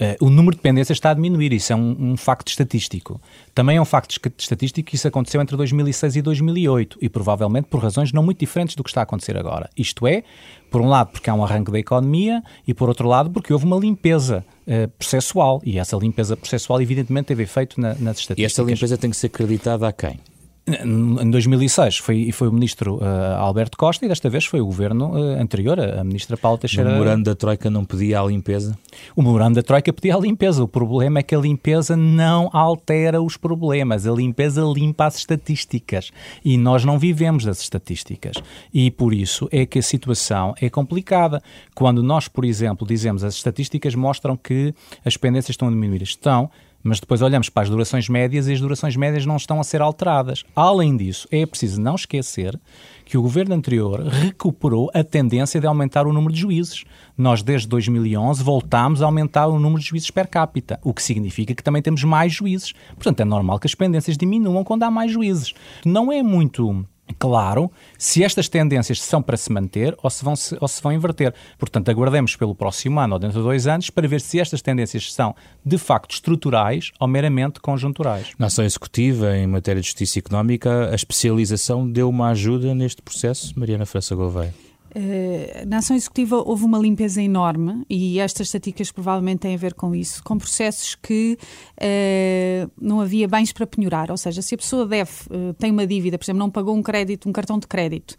Uh, 0.00 0.26
o 0.26 0.30
número 0.30 0.52
de 0.52 0.58
dependências 0.58 0.96
está 0.96 1.10
a 1.10 1.14
diminuir, 1.14 1.52
isso 1.52 1.72
é 1.72 1.76
um, 1.76 2.12
um, 2.12 2.16
facto 2.16 2.48
estatístico. 2.48 3.20
Também 3.52 3.78
é 3.78 3.80
um 3.80 3.84
facto 3.84 4.16
estatístico 4.38 4.88
que 4.88 4.94
isso 4.94 5.08
aconteceu 5.08 5.40
entre 5.42 5.56
2006 5.56 6.16
e 6.16 6.22
2008 6.22 6.98
e 7.02 7.08
provavelmente 7.08 7.66
por 7.66 7.82
razões 7.82 8.12
não 8.12 8.22
muito 8.22 8.38
diferentes 8.38 8.76
do 8.76 8.84
que 8.84 8.90
está 8.90 9.00
a 9.00 9.02
acontecer 9.02 9.36
agora. 9.36 9.68
Isto 9.76 10.06
é, 10.06 10.22
por 10.70 10.80
um 10.80 10.88
lado, 10.88 11.10
porque 11.10 11.28
há 11.28 11.34
um 11.34 11.42
arranque 11.42 11.72
da 11.72 11.80
economia 11.80 12.44
e 12.64 12.72
por 12.72 12.88
outro 12.88 13.08
lado, 13.08 13.28
porque 13.30 13.52
houve 13.52 13.64
uma 13.64 13.76
limpeza 13.76 14.44
uh, 14.68 14.88
processual 14.96 15.60
e 15.64 15.80
essa 15.80 15.96
limpeza 15.96 16.36
processual, 16.36 16.80
evidentemente, 16.80 17.26
teve 17.26 17.42
efeito 17.42 17.80
na, 17.80 17.88
nas 17.94 18.20
estatísticas. 18.20 18.38
E 18.38 18.44
esta 18.44 18.62
limpeza 18.62 18.96
tem 18.96 19.10
que 19.10 19.16
ser 19.16 19.26
acreditada 19.26 19.88
a 19.88 19.92
quem? 19.92 20.20
Em 20.68 21.30
2006 21.30 21.98
foi, 21.98 22.30
foi 22.32 22.48
o 22.48 22.52
ministro 22.52 22.96
uh, 22.96 23.36
Alberto 23.38 23.76
Costa 23.76 24.04
e 24.04 24.08
desta 24.08 24.28
vez 24.28 24.44
foi 24.44 24.60
o 24.60 24.66
governo 24.66 25.12
uh, 25.12 25.40
anterior, 25.40 25.80
a 25.80 26.04
ministra 26.04 26.36
Paula 26.36 26.58
Teixeira. 26.58 26.90
O 26.90 26.92
memorando 26.92 27.24
da 27.24 27.34
Troika 27.34 27.70
não 27.70 27.84
pedia 27.84 28.20
a 28.20 28.24
limpeza? 28.24 28.78
O 29.16 29.22
memorando 29.22 29.54
da 29.56 29.62
Troika 29.62 29.92
pedia 29.92 30.14
a 30.14 30.18
limpeza. 30.18 30.62
O 30.62 30.68
problema 30.68 31.20
é 31.20 31.22
que 31.22 31.34
a 31.34 31.38
limpeza 31.38 31.96
não 31.96 32.50
altera 32.52 33.22
os 33.22 33.36
problemas. 33.36 34.06
A 34.06 34.12
limpeza 34.12 34.62
limpa 34.62 35.06
as 35.06 35.16
estatísticas. 35.16 36.10
E 36.44 36.56
nós 36.58 36.84
não 36.84 36.98
vivemos 36.98 37.44
das 37.44 37.60
estatísticas. 37.60 38.36
E 38.72 38.90
por 38.90 39.14
isso 39.14 39.48
é 39.50 39.64
que 39.64 39.78
a 39.78 39.82
situação 39.82 40.54
é 40.60 40.68
complicada. 40.68 41.42
Quando 41.74 42.02
nós, 42.02 42.28
por 42.28 42.44
exemplo, 42.44 42.86
dizemos 42.86 43.24
as 43.24 43.34
estatísticas 43.34 43.94
mostram 43.94 44.36
que 44.36 44.74
as 45.04 45.16
pendências 45.16 45.50
estão 45.50 45.68
a 45.68 45.70
diminuir. 45.70 46.02
Estão, 46.02 46.50
mas 46.82 47.00
depois 47.00 47.22
olhamos 47.22 47.48
para 47.48 47.64
as 47.64 47.70
durações 47.70 48.08
médias 48.08 48.46
e 48.46 48.52
as 48.52 48.60
durações 48.60 48.96
médias 48.96 49.26
não 49.26 49.36
estão 49.36 49.60
a 49.60 49.64
ser 49.64 49.80
alteradas. 49.80 50.44
Além 50.54 50.96
disso, 50.96 51.26
é 51.30 51.44
preciso 51.44 51.80
não 51.80 51.94
esquecer 51.94 52.58
que 53.04 53.16
o 53.16 53.22
governo 53.22 53.54
anterior 53.54 54.00
recuperou 54.06 54.90
a 54.94 55.02
tendência 55.02 55.60
de 55.60 55.66
aumentar 55.66 56.06
o 56.06 56.12
número 56.12 56.32
de 56.32 56.40
juízes. 56.40 56.84
Nós, 57.16 57.42
desde 57.42 57.66
2011, 57.68 58.42
voltámos 58.42 59.02
a 59.02 59.06
aumentar 59.06 59.46
o 59.46 59.58
número 59.58 59.80
de 59.80 59.88
juízes 59.88 60.10
per 60.10 60.28
capita, 60.28 60.78
o 60.82 60.92
que 60.92 61.02
significa 61.02 61.54
que 61.54 61.62
também 61.62 61.82
temos 61.82 62.04
mais 62.04 62.32
juízes. 62.32 62.72
Portanto, 62.94 63.20
é 63.20 63.24
normal 63.24 63.58
que 63.58 63.66
as 63.66 63.74
pendências 63.74 64.16
diminuam 64.16 64.62
quando 64.62 64.82
há 64.82 64.90
mais 64.90 65.10
juízes. 65.10 65.54
Não 65.84 66.12
é 66.12 66.22
muito 66.22 66.86
claro 67.18 67.70
se 67.96 68.22
estas 68.22 68.48
tendências 68.48 69.00
são 69.02 69.22
para 69.22 69.36
se 69.36 69.52
manter 69.52 69.96
ou 70.02 70.10
se 70.10 70.24
vão, 70.24 70.36
se, 70.36 70.56
ou 70.60 70.68
se 70.68 70.82
vão 70.82 70.92
inverter. 70.92 71.34
Portanto, 71.58 71.90
aguardemos 71.90 72.36
pelo 72.36 72.54
próximo 72.54 73.00
ano 73.00 73.14
ou 73.14 73.18
dentro 73.18 73.38
de 73.38 73.44
dois 73.44 73.66
anos 73.66 73.90
para 73.90 74.08
ver 74.08 74.20
se 74.20 74.40
estas 74.40 74.62
tendências 74.62 75.12
são 75.12 75.34
de 75.64 75.78
facto 75.78 76.12
estruturais 76.12 76.92
ou 76.98 77.08
meramente 77.08 77.60
conjunturais. 77.60 78.32
Na 78.38 78.46
ação 78.46 78.64
executiva, 78.64 79.36
em 79.36 79.46
matéria 79.46 79.80
de 79.80 79.86
justiça 79.86 80.18
económica, 80.18 80.90
a 80.90 80.94
especialização 80.94 81.88
deu 81.90 82.08
uma 82.08 82.30
ajuda 82.30 82.74
neste 82.74 83.02
processo, 83.02 83.52
Mariana 83.58 83.86
França 83.86 84.14
Gouveia? 84.14 84.67
Uh, 84.98 85.64
na 85.68 85.78
ação 85.78 85.94
executiva 85.94 86.42
houve 86.44 86.64
uma 86.64 86.76
limpeza 86.76 87.22
enorme 87.22 87.84
e 87.88 88.18
estas 88.18 88.48
estatísticas 88.48 88.90
provavelmente 88.90 89.38
têm 89.38 89.54
a 89.54 89.56
ver 89.56 89.74
com 89.74 89.94
isso, 89.94 90.20
com 90.24 90.36
processos 90.36 90.96
que 90.96 91.38
uh, 91.80 92.70
não 92.80 93.00
havia 93.00 93.28
bens 93.28 93.52
para 93.52 93.64
penhorar, 93.64 94.10
ou 94.10 94.16
seja, 94.16 94.42
se 94.42 94.56
a 94.56 94.58
pessoa 94.58 94.84
deve, 94.84 95.12
uh, 95.30 95.54
tem 95.54 95.70
uma 95.70 95.86
dívida, 95.86 96.18
por 96.18 96.24
exemplo, 96.24 96.40
não 96.40 96.50
pagou 96.50 96.74
um 96.74 96.82
crédito, 96.82 97.28
um 97.28 97.32
cartão 97.32 97.60
de 97.60 97.68
crédito 97.68 98.16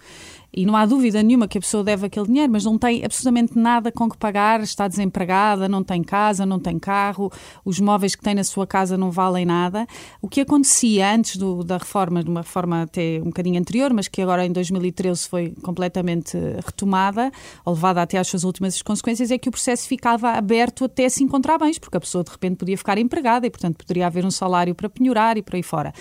e 0.51 0.65
não 0.65 0.75
há 0.75 0.85
dúvida 0.85 1.21
nenhuma 1.21 1.47
que 1.47 1.57
a 1.57 1.61
pessoa 1.61 1.83
deve 1.83 2.07
aquele 2.07 2.25
dinheiro, 2.25 2.51
mas 2.51 2.65
não 2.65 2.77
tem 2.77 3.03
absolutamente 3.05 3.57
nada 3.57 3.91
com 3.91 4.09
que 4.09 4.17
pagar, 4.17 4.61
está 4.61 4.87
desempregada, 4.87 5.69
não 5.69 5.83
tem 5.83 6.03
casa, 6.03 6.45
não 6.45 6.59
tem 6.59 6.79
carro, 6.79 7.31
os 7.63 7.79
móveis 7.79 8.15
que 8.15 8.23
tem 8.23 8.33
na 8.33 8.43
sua 8.43 8.65
casa 8.65 8.97
não 8.97 9.11
valem 9.11 9.45
nada. 9.45 9.85
O 10.21 10.27
que 10.27 10.41
acontecia 10.41 11.13
antes 11.13 11.37
do, 11.37 11.63
da 11.63 11.77
reforma, 11.77 12.23
de 12.23 12.29
uma 12.29 12.41
reforma 12.41 12.83
até 12.83 13.19
um 13.21 13.25
bocadinho 13.25 13.59
anterior, 13.59 13.93
mas 13.93 14.07
que 14.07 14.21
agora 14.21 14.45
em 14.45 14.51
2013 14.51 15.27
foi 15.27 15.53
completamente 15.61 16.37
retomada, 16.65 17.31
ou 17.63 17.73
levada 17.73 18.01
até 18.01 18.17
às 18.17 18.27
suas 18.27 18.43
últimas 18.43 18.81
consequências, 18.81 19.31
é 19.31 19.37
que 19.37 19.49
o 19.49 19.51
processo 19.51 19.87
ficava 19.87 20.31
aberto 20.31 20.85
até 20.85 21.07
se 21.09 21.23
encontrar 21.23 21.57
bens, 21.57 21.77
porque 21.77 21.97
a 21.97 21.99
pessoa 21.99 22.23
de 22.23 22.31
repente 22.31 22.57
podia 22.57 22.77
ficar 22.77 22.97
empregada 22.97 23.45
e, 23.45 23.49
portanto, 23.49 23.77
poderia 23.77 24.07
haver 24.07 24.25
um 24.25 24.31
salário 24.31 24.73
para 24.73 24.89
penhorar 24.89 25.37
e 25.37 25.41
por 25.41 25.55
aí 25.55 25.63
fora. 25.63 25.93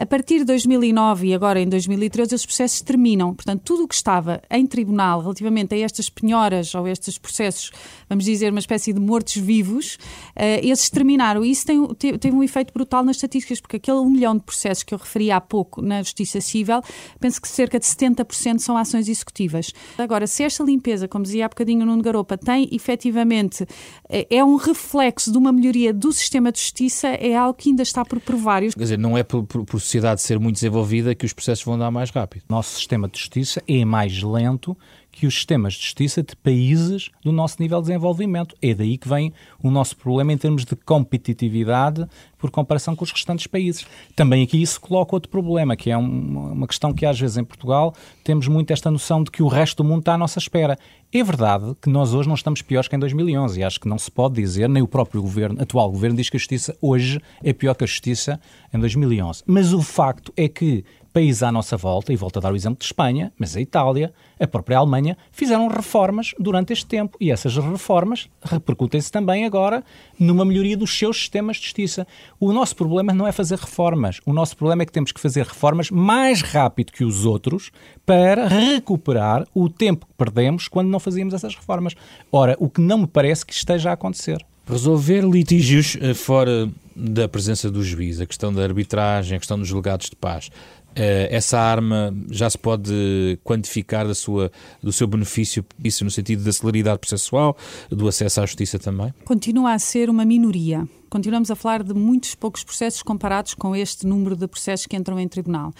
A 0.00 0.06
partir 0.06 0.38
de 0.38 0.44
2009 0.46 1.26
e 1.26 1.34
agora 1.34 1.60
em 1.60 1.68
2013, 1.68 2.34
os 2.34 2.46
processos 2.46 2.80
terminam. 2.80 3.34
Portanto, 3.34 3.60
tudo 3.62 3.84
o 3.84 3.86
que 3.86 3.94
estava 3.94 4.40
em 4.50 4.66
tribunal 4.66 5.20
relativamente 5.20 5.74
a 5.74 5.78
estas 5.78 6.08
penhoras 6.08 6.74
ou 6.74 6.88
estes 6.88 7.18
processos, 7.18 7.70
vamos 8.08 8.24
dizer, 8.24 8.50
uma 8.50 8.60
espécie 8.60 8.94
de 8.94 8.98
mortos-vivos, 8.98 9.96
uh, 10.36 10.62
esses 10.62 10.88
terminaram. 10.88 11.44
E 11.44 11.50
isso 11.50 11.66
tem, 11.66 11.86
teve 12.18 12.34
um 12.34 12.42
efeito 12.42 12.72
brutal 12.72 13.04
nas 13.04 13.16
estatísticas, 13.16 13.60
porque 13.60 13.76
aquele 13.76 13.98
um 13.98 14.08
milhão 14.08 14.34
de 14.34 14.42
processos 14.42 14.82
que 14.82 14.94
eu 14.94 14.98
referi 14.98 15.30
há 15.30 15.38
pouco 15.38 15.82
na 15.82 16.02
Justiça 16.02 16.40
Civil, 16.40 16.80
penso 17.20 17.38
que 17.38 17.46
cerca 17.46 17.78
de 17.78 17.84
70% 17.84 18.58
são 18.60 18.78
ações 18.78 19.06
executivas. 19.06 19.70
Agora, 19.98 20.26
se 20.26 20.42
esta 20.42 20.64
limpeza, 20.64 21.08
como 21.08 21.24
dizia 21.24 21.44
há 21.44 21.48
bocadinho 21.50 21.84
no 21.84 22.00
Garopa, 22.00 22.38
tem 22.38 22.70
efetivamente, 22.72 23.66
eh, 24.08 24.26
é 24.30 24.42
um 24.42 24.56
reflexo 24.56 25.30
de 25.30 25.36
uma 25.36 25.52
melhoria 25.52 25.92
do 25.92 26.10
sistema 26.10 26.50
de 26.50 26.58
justiça, 26.58 27.08
é 27.08 27.36
algo 27.36 27.52
que 27.52 27.68
ainda 27.68 27.82
está 27.82 28.02
por 28.02 28.18
provar. 28.18 28.62
Quer 28.62 28.78
dizer, 28.78 28.98
não 28.98 29.18
é 29.18 29.22
por, 29.22 29.44
por, 29.44 29.66
por 29.66 29.89
sociedade 29.90 30.22
ser 30.22 30.38
muito 30.38 30.54
desenvolvida 30.54 31.14
que 31.14 31.26
os 31.26 31.32
processos 31.32 31.64
vão 31.64 31.76
dar 31.76 31.90
mais 31.90 32.10
rápido. 32.10 32.44
Nosso 32.48 32.76
sistema 32.76 33.08
de 33.08 33.18
justiça 33.18 33.60
é 33.66 33.84
mais 33.84 34.22
lento 34.22 34.76
que 35.10 35.26
os 35.26 35.34
sistemas 35.34 35.74
de 35.74 35.82
justiça 35.82 36.22
de 36.22 36.36
países 36.36 37.10
do 37.22 37.32
nosso 37.32 37.56
nível 37.60 37.80
de 37.80 37.88
desenvolvimento. 37.88 38.54
É 38.62 38.74
daí 38.74 38.96
que 38.96 39.08
vem 39.08 39.32
o 39.62 39.70
nosso 39.70 39.96
problema 39.96 40.32
em 40.32 40.38
termos 40.38 40.64
de 40.64 40.76
competitividade 40.76 42.06
por 42.38 42.50
comparação 42.50 42.96
com 42.96 43.04
os 43.04 43.12
restantes 43.12 43.46
países. 43.46 43.86
Também 44.16 44.42
aqui 44.42 44.60
isso 44.60 44.80
coloca 44.80 45.14
outro 45.14 45.30
problema, 45.30 45.76
que 45.76 45.90
é 45.90 45.96
uma 45.96 46.66
questão 46.66 46.92
que 46.92 47.04
às 47.04 47.18
vezes 47.20 47.36
em 47.36 47.44
Portugal 47.44 47.94
temos 48.24 48.48
muito 48.48 48.72
esta 48.72 48.90
noção 48.90 49.22
de 49.22 49.30
que 49.30 49.42
o 49.42 49.48
resto 49.48 49.82
do 49.82 49.88
mundo 49.88 50.00
está 50.00 50.14
à 50.14 50.18
nossa 50.18 50.38
espera. 50.38 50.78
É 51.12 51.22
verdade 51.22 51.74
que 51.82 51.90
nós 51.90 52.14
hoje 52.14 52.28
não 52.28 52.36
estamos 52.36 52.62
piores 52.62 52.88
que 52.88 52.96
em 52.96 52.98
2011 52.98 53.60
e 53.60 53.64
acho 53.64 53.80
que 53.80 53.88
não 53.88 53.98
se 53.98 54.10
pode 54.10 54.36
dizer, 54.36 54.68
nem 54.68 54.82
o 54.82 54.88
próprio 54.88 55.20
governo, 55.20 55.60
atual 55.60 55.90
governo 55.90 56.16
diz 56.16 56.30
que 56.30 56.36
a 56.36 56.40
justiça 56.40 56.76
hoje 56.80 57.20
é 57.42 57.52
pior 57.52 57.74
que 57.74 57.84
a 57.84 57.86
justiça 57.86 58.40
em 58.72 58.78
2011. 58.78 59.42
Mas 59.46 59.72
o 59.72 59.82
facto 59.82 60.32
é 60.36 60.48
que 60.48 60.84
países 61.12 61.42
à 61.42 61.50
nossa 61.50 61.76
volta, 61.76 62.12
e 62.12 62.16
volto 62.16 62.38
a 62.38 62.40
dar 62.40 62.52
o 62.52 62.56
exemplo 62.56 62.78
de 62.78 62.84
Espanha, 62.84 63.32
mas 63.38 63.56
a 63.56 63.60
Itália, 63.60 64.12
a 64.38 64.46
própria 64.46 64.78
Alemanha, 64.78 65.16
fizeram 65.32 65.68
reformas 65.68 66.34
durante 66.38 66.72
este 66.72 66.86
tempo 66.86 67.16
e 67.20 67.30
essas 67.30 67.56
reformas 67.56 68.28
repercutem-se 68.42 69.10
também 69.10 69.44
agora 69.44 69.84
numa 70.18 70.44
melhoria 70.44 70.76
dos 70.76 70.96
seus 70.96 71.16
sistemas 71.16 71.56
de 71.56 71.64
justiça. 71.64 72.06
O 72.38 72.52
nosso 72.52 72.76
problema 72.76 73.12
não 73.12 73.26
é 73.26 73.32
fazer 73.32 73.58
reformas, 73.58 74.20
o 74.24 74.32
nosso 74.32 74.56
problema 74.56 74.82
é 74.82 74.86
que 74.86 74.92
temos 74.92 75.12
que 75.12 75.20
fazer 75.20 75.44
reformas 75.44 75.90
mais 75.90 76.42
rápido 76.42 76.92
que 76.92 77.04
os 77.04 77.24
outros 77.24 77.70
para 78.06 78.48
recuperar 78.48 79.46
o 79.54 79.68
tempo 79.68 80.06
que 80.06 80.14
perdemos 80.16 80.68
quando 80.68 80.88
não 80.88 81.00
fazíamos 81.00 81.34
essas 81.34 81.54
reformas. 81.54 81.94
Ora, 82.30 82.56
o 82.58 82.68
que 82.68 82.80
não 82.80 82.98
me 82.98 83.06
parece 83.06 83.44
que 83.44 83.52
esteja 83.52 83.90
a 83.90 83.94
acontecer. 83.94 84.44
Resolver 84.66 85.22
litígios 85.22 85.96
eh, 86.00 86.14
fora 86.14 86.70
da 86.94 87.28
presença 87.28 87.70
do 87.70 87.82
juiz, 87.82 88.20
a 88.20 88.26
questão 88.26 88.52
da 88.52 88.62
arbitragem, 88.62 89.36
a 89.36 89.38
questão 89.38 89.58
dos 89.58 89.68
delegados 89.68 90.10
de 90.10 90.16
paz, 90.16 90.50
essa 90.94 91.58
arma 91.58 92.14
já 92.30 92.48
se 92.48 92.58
pode 92.58 93.38
quantificar 93.44 94.06
da 94.06 94.14
sua, 94.14 94.50
do 94.82 94.92
seu 94.92 95.06
benefício, 95.06 95.64
isso 95.82 96.04
no 96.04 96.10
sentido 96.10 96.44
da 96.44 96.52
celeridade 96.52 96.98
processual, 96.98 97.56
do 97.88 98.08
acesso 98.08 98.40
à 98.40 98.46
justiça 98.46 98.78
também? 98.78 99.12
Continua 99.24 99.72
a 99.72 99.78
ser 99.78 100.10
uma 100.10 100.24
minoria. 100.24 100.86
Continuamos 101.10 101.50
a 101.50 101.56
falar 101.56 101.82
de 101.82 101.92
muitos 101.92 102.36
poucos 102.36 102.62
processos 102.62 103.02
comparados 103.02 103.54
com 103.54 103.74
este 103.74 104.06
número 104.06 104.36
de 104.36 104.46
processos 104.46 104.86
que 104.86 104.96
entram 104.96 105.18
em 105.18 105.26
tribunal. 105.26 105.72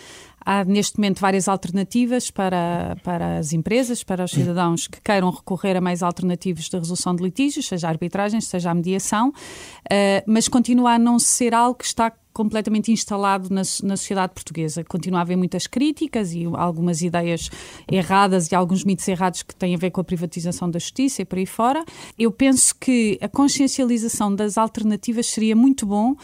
Há 0.45 0.65
neste 0.65 0.99
momento 0.99 1.21
várias 1.21 1.47
alternativas 1.47 2.33
para, 2.33 2.97
para 3.05 3.39
as 3.39 3.53
empresas, 3.53 4.03
para 4.03 4.25
os 4.25 4.33
cidadãos 4.33 4.89
que 4.89 5.01
queiram 5.01 5.31
recorrer 5.31 5.77
a 5.77 5.81
mais 5.81 6.03
alternativas 6.03 6.65
de 6.65 6.77
resolução 6.77 7.15
de 7.15 7.23
litígios, 7.23 7.69
seja 7.69 7.87
a 7.87 7.91
arbitragem, 7.91 8.41
seja 8.41 8.73
a 8.73 8.75
mediação, 8.75 9.29
uh, 9.29 9.33
mas 10.27 10.49
continua 10.49 10.95
a 10.95 10.99
não 10.99 11.19
ser 11.19 11.55
algo 11.55 11.79
que 11.79 11.85
está 11.85 12.11
completamente 12.33 12.93
instalado 12.93 13.49
na, 13.51 13.63
na 13.83 13.97
sociedade 13.97 14.33
portuguesa. 14.35 14.85
Continua 14.85 15.21
a 15.21 15.23
haver 15.23 15.37
muitas 15.37 15.67
críticas 15.67 16.33
e 16.33 16.45
algumas 16.55 17.03
ideias 17.03 17.51
erradas 17.91 18.51
e 18.51 18.55
alguns 18.55 18.85
mitos 18.85 19.07
errados 19.09 19.43
que 19.43 19.55
têm 19.55 19.75
a 19.75 19.79
ver 19.79 19.91
com 19.91 20.01
a 20.01 20.05
privatização 20.05 20.71
da 20.71 20.79
justiça 20.79 21.23
e 21.23 21.25
por 21.25 21.39
aí 21.39 21.47
fora. 21.47 21.85
Eu 22.19 22.31
penso 22.31 22.75
que 22.79 23.19
a 23.21 23.29
consciencialização 23.29 24.35
das 24.35 24.57
alternativas 24.57 25.27
seria 25.27 25.57
muito 25.57 25.87
bom 25.87 26.15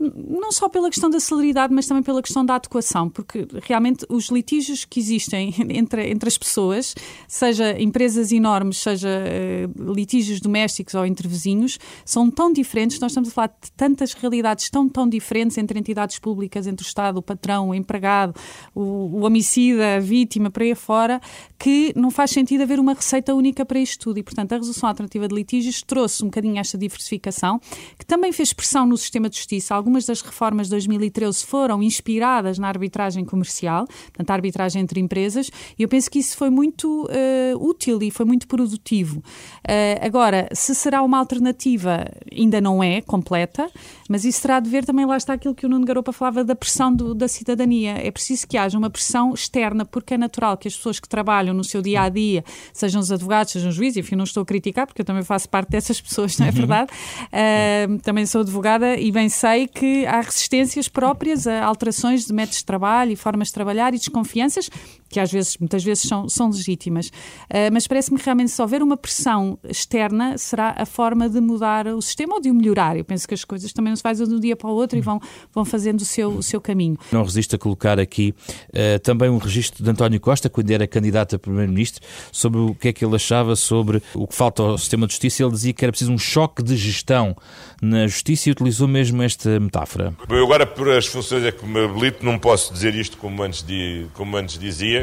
não 0.00 0.50
só 0.50 0.68
pela 0.68 0.88
questão 0.88 1.10
da 1.10 1.20
celeridade, 1.20 1.74
mas 1.74 1.86
também 1.86 2.02
pela 2.02 2.22
questão 2.22 2.44
da 2.44 2.54
adequação, 2.54 3.08
porque 3.10 3.46
realmente 3.62 4.06
os 4.08 4.28
litígios 4.30 4.84
que 4.84 4.98
existem 4.98 5.54
entre, 5.68 6.10
entre 6.10 6.28
as 6.28 6.38
pessoas, 6.38 6.94
seja 7.28 7.78
empresas 7.78 8.32
enormes, 8.32 8.78
seja 8.78 9.08
uh, 9.08 9.92
litígios 9.92 10.40
domésticos 10.40 10.94
ou 10.94 11.04
entre 11.04 11.28
vizinhos, 11.28 11.78
são 12.04 12.30
tão 12.30 12.50
diferentes, 12.52 12.98
nós 12.98 13.12
estamos 13.12 13.28
a 13.28 13.32
falar 13.32 13.48
de 13.48 13.70
tantas 13.72 14.14
realidades 14.14 14.70
tão, 14.70 14.88
tão 14.88 15.08
diferentes 15.08 15.58
entre 15.58 15.78
entidades 15.78 16.18
públicas, 16.18 16.66
entre 16.66 16.84
o 16.84 16.86
Estado, 16.86 17.18
o 17.18 17.22
patrão, 17.22 17.68
o 17.68 17.74
empregado, 17.74 18.34
o, 18.74 18.80
o 18.80 19.24
homicida, 19.24 19.96
a 19.96 20.00
vítima, 20.00 20.50
para 20.50 20.64
aí 20.64 20.74
fora, 20.74 21.20
que 21.58 21.92
não 21.94 22.10
faz 22.10 22.30
sentido 22.30 22.62
haver 22.62 22.80
uma 22.80 22.94
receita 22.94 23.34
única 23.34 23.66
para 23.66 23.78
isto 23.78 24.00
tudo. 24.04 24.18
E, 24.18 24.22
portanto, 24.22 24.52
a 24.52 24.56
resolução 24.56 24.88
alternativa 24.88 25.28
de 25.28 25.34
litígios 25.34 25.82
trouxe 25.82 26.22
um 26.22 26.26
bocadinho 26.26 26.58
esta 26.58 26.78
diversificação, 26.78 27.60
que 27.98 28.06
também 28.06 28.32
fez 28.32 28.52
pressão 28.52 28.86
no 28.86 28.96
sistema 28.96 29.28
de 29.28 29.36
justiça. 29.36 29.74
Algumas 29.90 30.06
das 30.06 30.22
reformas 30.22 30.68
de 30.68 30.70
2013 30.70 31.44
foram 31.44 31.82
inspiradas 31.82 32.60
na 32.60 32.68
arbitragem 32.68 33.24
comercial, 33.24 33.88
portanto, 33.88 34.30
a 34.30 34.34
arbitragem 34.34 34.80
entre 34.80 35.00
empresas, 35.00 35.50
e 35.76 35.82
eu 35.82 35.88
penso 35.88 36.08
que 36.08 36.20
isso 36.20 36.36
foi 36.36 36.48
muito 36.48 37.06
uh, 37.06 37.68
útil 37.68 38.00
e 38.00 38.08
foi 38.08 38.24
muito 38.24 38.46
produtivo. 38.46 39.18
Uh, 39.18 39.98
agora, 40.00 40.48
se 40.52 40.76
será 40.76 41.02
uma 41.02 41.18
alternativa, 41.18 42.06
ainda 42.30 42.60
não 42.60 42.80
é 42.80 43.00
completa, 43.00 43.68
mas 44.08 44.24
isso 44.24 44.40
terá 44.42 44.60
de 44.60 44.70
ver 44.70 44.84
também, 44.84 45.04
lá 45.04 45.16
está 45.16 45.32
aquilo 45.32 45.56
que 45.56 45.66
o 45.66 45.68
Nuno 45.68 45.84
Garopa 45.84 46.12
falava 46.12 46.44
da 46.44 46.54
pressão 46.54 46.94
do, 46.94 47.12
da 47.12 47.26
cidadania. 47.26 47.96
É 48.00 48.12
preciso 48.12 48.46
que 48.46 48.56
haja 48.56 48.78
uma 48.78 48.90
pressão 48.90 49.34
externa, 49.34 49.84
porque 49.84 50.14
é 50.14 50.18
natural 50.18 50.56
que 50.56 50.68
as 50.68 50.76
pessoas 50.76 51.00
que 51.00 51.08
trabalham 51.08 51.52
no 51.52 51.64
seu 51.64 51.82
dia 51.82 52.02
a 52.02 52.08
dia, 52.08 52.44
sejam 52.72 53.00
os 53.00 53.10
advogados, 53.10 53.52
sejam 53.52 53.70
os 53.70 53.74
juízes, 53.74 53.96
enfim, 53.96 54.14
não 54.14 54.22
estou 54.22 54.44
a 54.44 54.46
criticar, 54.46 54.86
porque 54.86 55.02
eu 55.02 55.04
também 55.04 55.24
faço 55.24 55.48
parte 55.48 55.70
dessas 55.70 56.00
pessoas, 56.00 56.38
não 56.38 56.46
é 56.46 56.50
uhum. 56.50 56.54
verdade? 56.54 56.92
Uh, 56.92 57.98
também 58.02 58.24
sou 58.24 58.42
advogada 58.42 58.96
e 58.96 59.10
bem 59.10 59.28
sei 59.28 59.66
que 59.66 59.79
há 60.06 60.20
resistências 60.20 60.88
próprias 60.88 61.46
a 61.46 61.64
alterações 61.64 62.26
de 62.26 62.32
métodos 62.32 62.58
de 62.58 62.64
trabalho 62.64 63.12
e 63.12 63.16
formas 63.16 63.48
de 63.48 63.54
trabalhar 63.54 63.94
e 63.94 63.98
desconfianças 63.98 64.70
que 65.10 65.18
às 65.18 65.30
vezes, 65.30 65.58
muitas 65.58 65.82
vezes 65.82 66.04
são, 66.08 66.28
são 66.28 66.48
legítimas. 66.48 67.08
Uh, 67.08 67.68
mas 67.72 67.86
parece-me 67.86 68.18
que 68.18 68.24
realmente 68.24 68.52
se 68.52 68.62
houver 68.62 68.82
uma 68.82 68.96
pressão 68.96 69.58
externa, 69.68 70.38
será 70.38 70.74
a 70.78 70.86
forma 70.86 71.28
de 71.28 71.40
mudar 71.40 71.88
o 71.88 72.00
sistema 72.00 72.34
ou 72.34 72.40
de 72.40 72.48
o 72.48 72.54
melhorar. 72.54 72.96
Eu 72.96 73.04
penso 73.04 73.26
que 73.26 73.34
as 73.34 73.44
coisas 73.44 73.72
também 73.72 73.90
não 73.90 73.96
se 73.96 74.02
fazem 74.02 74.26
de 74.26 74.32
um 74.32 74.40
dia 74.40 74.54
para 74.54 74.70
o 74.70 74.72
outro 74.72 74.96
e 74.96 75.02
vão, 75.02 75.20
vão 75.52 75.64
fazendo 75.64 76.00
o 76.00 76.04
seu, 76.04 76.30
o 76.30 76.42
seu 76.42 76.60
caminho. 76.60 76.96
Não 77.10 77.24
resisto 77.24 77.56
a 77.56 77.58
colocar 77.58 77.98
aqui 77.98 78.32
uh, 78.68 78.98
também 79.00 79.28
um 79.28 79.38
registro 79.38 79.82
de 79.82 79.90
António 79.90 80.20
Costa, 80.20 80.48
quando 80.48 80.70
era 80.70 80.86
candidato 80.86 81.34
a 81.34 81.38
Primeiro-Ministro, 81.38 82.06
sobre 82.30 82.60
o 82.60 82.74
que 82.74 82.88
é 82.88 82.92
que 82.92 83.04
ele 83.04 83.16
achava 83.16 83.56
sobre 83.56 84.00
o 84.14 84.28
que 84.28 84.34
falta 84.34 84.62
ao 84.62 84.78
sistema 84.78 85.06
de 85.08 85.12
justiça. 85.14 85.42
Ele 85.42 85.52
dizia 85.52 85.72
que 85.72 85.84
era 85.84 85.90
preciso 85.90 86.12
um 86.12 86.18
choque 86.18 86.62
de 86.62 86.76
gestão 86.76 87.36
na 87.82 88.06
justiça 88.06 88.48
e 88.48 88.52
utilizou 88.52 88.86
mesmo 88.86 89.22
esta 89.22 89.58
metáfora. 89.58 90.14
Eu 90.28 90.44
agora, 90.44 90.66
por 90.66 90.88
as 90.88 91.06
funções 91.06 91.42
é 91.44 91.50
que 91.50 91.66
me 91.66 91.84
habilito, 91.84 92.24
não 92.24 92.38
posso 92.38 92.72
dizer 92.72 92.94
isto 92.94 93.16
como 93.16 93.42
antes, 93.42 93.62
de, 93.62 94.06
como 94.14 94.36
antes 94.36 94.58
dizia, 94.58 94.99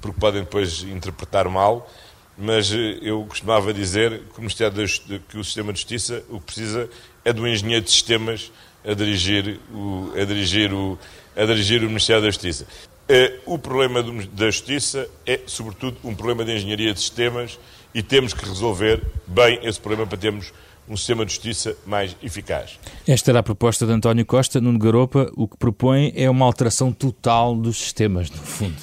porque 0.00 0.18
podem 0.20 0.42
depois 0.42 0.82
interpretar 0.82 1.48
mal, 1.48 1.90
mas 2.36 2.72
eh, 2.72 2.98
eu 3.02 3.24
costumava 3.28 3.74
dizer 3.74 4.22
que 4.32 4.38
o, 4.38 4.40
Ministério 4.40 4.76
da, 4.76 5.18
que 5.18 5.38
o 5.38 5.44
Sistema 5.44 5.72
de 5.72 5.80
Justiça 5.80 6.22
o 6.28 6.38
que 6.38 6.46
precisa 6.46 6.88
é 7.24 7.32
do 7.32 7.46
engenheiro 7.46 7.84
de 7.84 7.90
sistemas 7.90 8.52
a 8.84 8.94
dirigir 8.94 9.58
o, 9.72 10.12
a 10.14 10.24
dirigir 10.24 10.72
o, 10.72 10.98
a 11.36 11.44
dirigir 11.44 11.82
o 11.82 11.86
Ministério 11.86 12.22
da 12.22 12.30
Justiça. 12.30 12.66
Eh, 13.08 13.40
o 13.44 13.58
problema 13.58 14.02
da 14.02 14.46
Justiça 14.50 15.08
é, 15.26 15.40
sobretudo, 15.46 15.96
um 16.04 16.14
problema 16.14 16.44
de 16.44 16.52
engenharia 16.52 16.92
de 16.92 17.00
sistemas 17.00 17.58
e 17.94 18.02
temos 18.02 18.32
que 18.32 18.44
resolver 18.46 19.02
bem 19.26 19.58
esse 19.62 19.80
problema 19.80 20.06
para 20.06 20.18
termos 20.18 20.52
um 20.88 20.96
sistema 20.96 21.24
de 21.24 21.32
justiça 21.32 21.76
mais 21.86 22.16
eficaz. 22.22 22.78
Esta 23.06 23.30
era 23.30 23.40
a 23.40 23.42
proposta 23.42 23.86
de 23.86 23.92
António 23.92 24.24
Costa. 24.24 24.60
Nuno 24.60 24.78
Garopa, 24.78 25.30
o 25.36 25.46
que 25.46 25.56
propõe 25.56 26.12
é 26.16 26.30
uma 26.30 26.46
alteração 26.46 26.92
total 26.92 27.54
dos 27.54 27.76
sistemas, 27.76 28.30
no 28.30 28.38
fundo. 28.38 28.76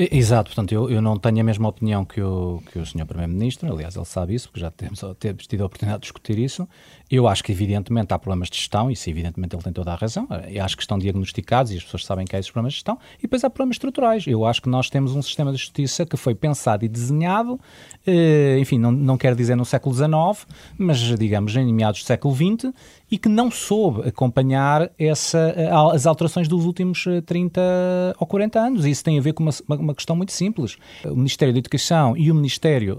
Exato, 0.00 0.50
portanto, 0.50 0.72
eu, 0.72 0.88
eu 0.88 1.02
não 1.02 1.18
tenho 1.18 1.40
a 1.40 1.42
mesma 1.44 1.68
opinião 1.68 2.04
que 2.04 2.20
o, 2.20 2.62
que 2.70 2.78
o 2.78 2.86
Sr. 2.86 3.04
Primeiro-Ministro, 3.04 3.72
aliás, 3.72 3.96
ele 3.96 4.04
sabe 4.04 4.32
isso, 4.32 4.48
porque 4.48 4.60
já 4.60 4.70
temos, 4.70 5.00
temos 5.18 5.46
tido 5.48 5.62
a 5.62 5.66
oportunidade 5.66 6.02
de 6.02 6.04
discutir 6.04 6.38
isso. 6.38 6.68
Eu 7.10 7.26
acho 7.26 7.42
que, 7.42 7.50
evidentemente, 7.52 8.12
há 8.12 8.18
problemas 8.18 8.50
de 8.50 8.58
gestão, 8.58 8.90
isso, 8.90 9.08
evidentemente, 9.08 9.56
ele 9.56 9.62
tem 9.62 9.72
toda 9.72 9.92
a 9.92 9.94
razão. 9.94 10.28
Eu 10.46 10.62
acho 10.62 10.76
que 10.76 10.82
estão 10.82 10.98
diagnosticados 10.98 11.72
e 11.72 11.76
as 11.76 11.82
pessoas 11.82 12.04
sabem 12.04 12.26
que 12.26 12.36
há 12.36 12.38
esses 12.38 12.50
problemas 12.50 12.74
de 12.74 12.76
gestão. 12.76 12.98
E 13.18 13.22
depois 13.22 13.42
há 13.42 13.48
problemas 13.48 13.76
estruturais. 13.76 14.26
Eu 14.26 14.44
acho 14.44 14.60
que 14.60 14.68
nós 14.68 14.90
temos 14.90 15.16
um 15.16 15.22
sistema 15.22 15.50
de 15.50 15.56
justiça 15.56 16.04
que 16.04 16.18
foi 16.18 16.34
pensado 16.34 16.84
e 16.84 16.88
desenhado, 16.88 17.58
eh, 18.06 18.58
enfim, 18.60 18.78
não, 18.78 18.92
não 18.92 19.16
quero 19.16 19.34
dizer 19.34 19.56
no 19.56 19.64
século 19.64 19.94
XIX, 19.94 20.46
mas, 20.76 20.98
digamos, 20.98 21.56
em 21.56 21.72
meados 21.72 22.02
do 22.02 22.06
século 22.06 22.34
XX, 22.34 22.72
e 23.10 23.16
que 23.16 23.28
não 23.28 23.50
soube 23.50 24.06
acompanhar 24.06 24.90
essa, 24.98 25.54
as 25.94 26.06
alterações 26.06 26.46
dos 26.46 26.66
últimos 26.66 27.06
30 27.24 27.58
eh, 27.58 28.14
ou 28.18 28.26
40 28.26 28.60
anos. 28.60 28.84
E 28.84 28.90
isso 28.90 29.02
tem 29.02 29.18
a 29.18 29.22
ver 29.22 29.32
com 29.32 29.42
uma, 29.42 29.52
uma 29.66 29.94
questão 29.94 30.14
muito 30.14 30.32
simples. 30.32 30.76
O 31.06 31.16
Ministério 31.16 31.54
da 31.54 31.58
Educação 31.58 32.14
e 32.18 32.30
o 32.30 32.34
Ministério 32.34 32.98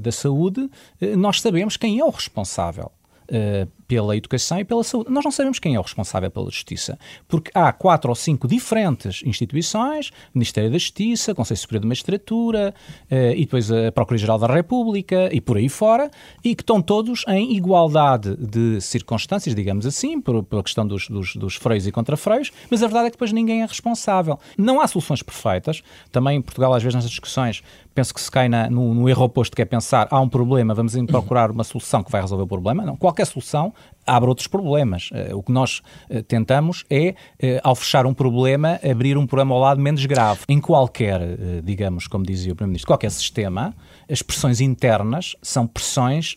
da 0.00 0.10
Saúde, 0.10 0.70
nós 1.18 1.40
sabemos 1.40 1.76
quem 1.76 1.98
é 1.98 2.04
o 2.04 2.10
responsável 2.10 2.90
uh, 3.32 3.64
pela 3.86 4.16
educação 4.16 4.58
e 4.58 4.64
pela 4.64 4.82
saúde. 4.84 5.10
Nós 5.10 5.24
não 5.24 5.30
sabemos 5.30 5.58
quem 5.58 5.74
é 5.74 5.78
o 5.78 5.82
responsável 5.82 6.30
pela 6.30 6.50
justiça, 6.50 6.98
porque 7.28 7.50
há 7.54 7.72
quatro 7.72 8.10
ou 8.10 8.14
cinco 8.14 8.48
diferentes 8.48 9.22
instituições, 9.24 10.10
Ministério 10.34 10.70
da 10.70 10.78
Justiça, 10.78 11.34
Conselho 11.34 11.58
Superior 11.58 11.82
de 11.82 11.88
Magistratura 11.88 12.74
uh, 13.10 13.14
e 13.34 13.44
depois 13.44 13.70
a 13.70 13.92
Procuradoria-Geral 13.92 14.38
da 14.38 14.46
República 14.46 15.28
e 15.32 15.40
por 15.40 15.56
aí 15.56 15.68
fora, 15.68 16.10
e 16.44 16.54
que 16.54 16.62
estão 16.62 16.80
todos 16.80 17.24
em 17.28 17.54
igualdade 17.56 18.36
de 18.36 18.80
circunstâncias, 18.80 19.54
digamos 19.54 19.86
assim, 19.86 20.20
por, 20.20 20.42
pela 20.42 20.62
questão 20.62 20.86
dos, 20.86 21.08
dos, 21.08 21.36
dos 21.36 21.56
freios 21.56 21.86
e 21.86 21.92
contrafreios, 21.92 22.50
mas 22.70 22.82
a 22.82 22.86
verdade 22.86 23.06
é 23.06 23.10
que 23.10 23.16
depois 23.16 23.32
ninguém 23.32 23.62
é 23.62 23.66
responsável. 23.66 24.38
Não 24.56 24.80
há 24.80 24.86
soluções 24.86 25.22
perfeitas. 25.22 25.82
Também 26.10 26.38
em 26.38 26.42
Portugal, 26.42 26.72
às 26.72 26.82
vezes, 26.82 26.94
nas 26.94 27.08
discussões, 27.08 27.62
penso 27.94 28.14
que 28.14 28.20
se 28.20 28.30
cai 28.30 28.48
na, 28.48 28.68
no, 28.70 28.94
no, 28.94 29.08
erro 29.08 29.24
oposto, 29.24 29.54
que 29.54 29.62
é 29.62 29.64
pensar 29.64 30.08
há 30.10 30.20
um 30.20 30.28
problema, 30.28 30.74
vamos 30.74 30.94
procurar 31.06 31.50
uma 31.50 31.64
solução 31.64 32.02
que 32.02 32.10
vai 32.10 32.20
resolver 32.20 32.44
o 32.44 32.46
problema. 32.46 32.84
Não, 32.84 32.96
qualquer 32.96 33.26
solução 33.26 33.71
abre 34.06 34.28
outros 34.28 34.46
problemas. 34.46 35.10
Uh, 35.10 35.36
o 35.36 35.42
que 35.42 35.52
nós 35.52 35.80
uh, 36.10 36.22
tentamos 36.22 36.84
é, 36.90 37.10
uh, 37.10 37.60
ao 37.62 37.74
fechar 37.74 38.06
um 38.06 38.14
problema, 38.14 38.80
abrir 38.82 39.16
um 39.16 39.26
problema 39.26 39.54
ao 39.54 39.60
lado 39.60 39.80
menos 39.80 40.04
grave. 40.06 40.40
Em 40.48 40.60
qualquer, 40.60 41.20
digamos, 41.62 42.06
como 42.06 42.24
dizia 42.24 42.52
o 42.52 42.56
Primeiro-Ministro, 42.56 42.88
qualquer 42.88 43.10
sistema, 43.10 43.74
as 44.10 44.22
pressões 44.22 44.60
internas 44.60 45.36
são 45.40 45.66
pressões 45.66 46.36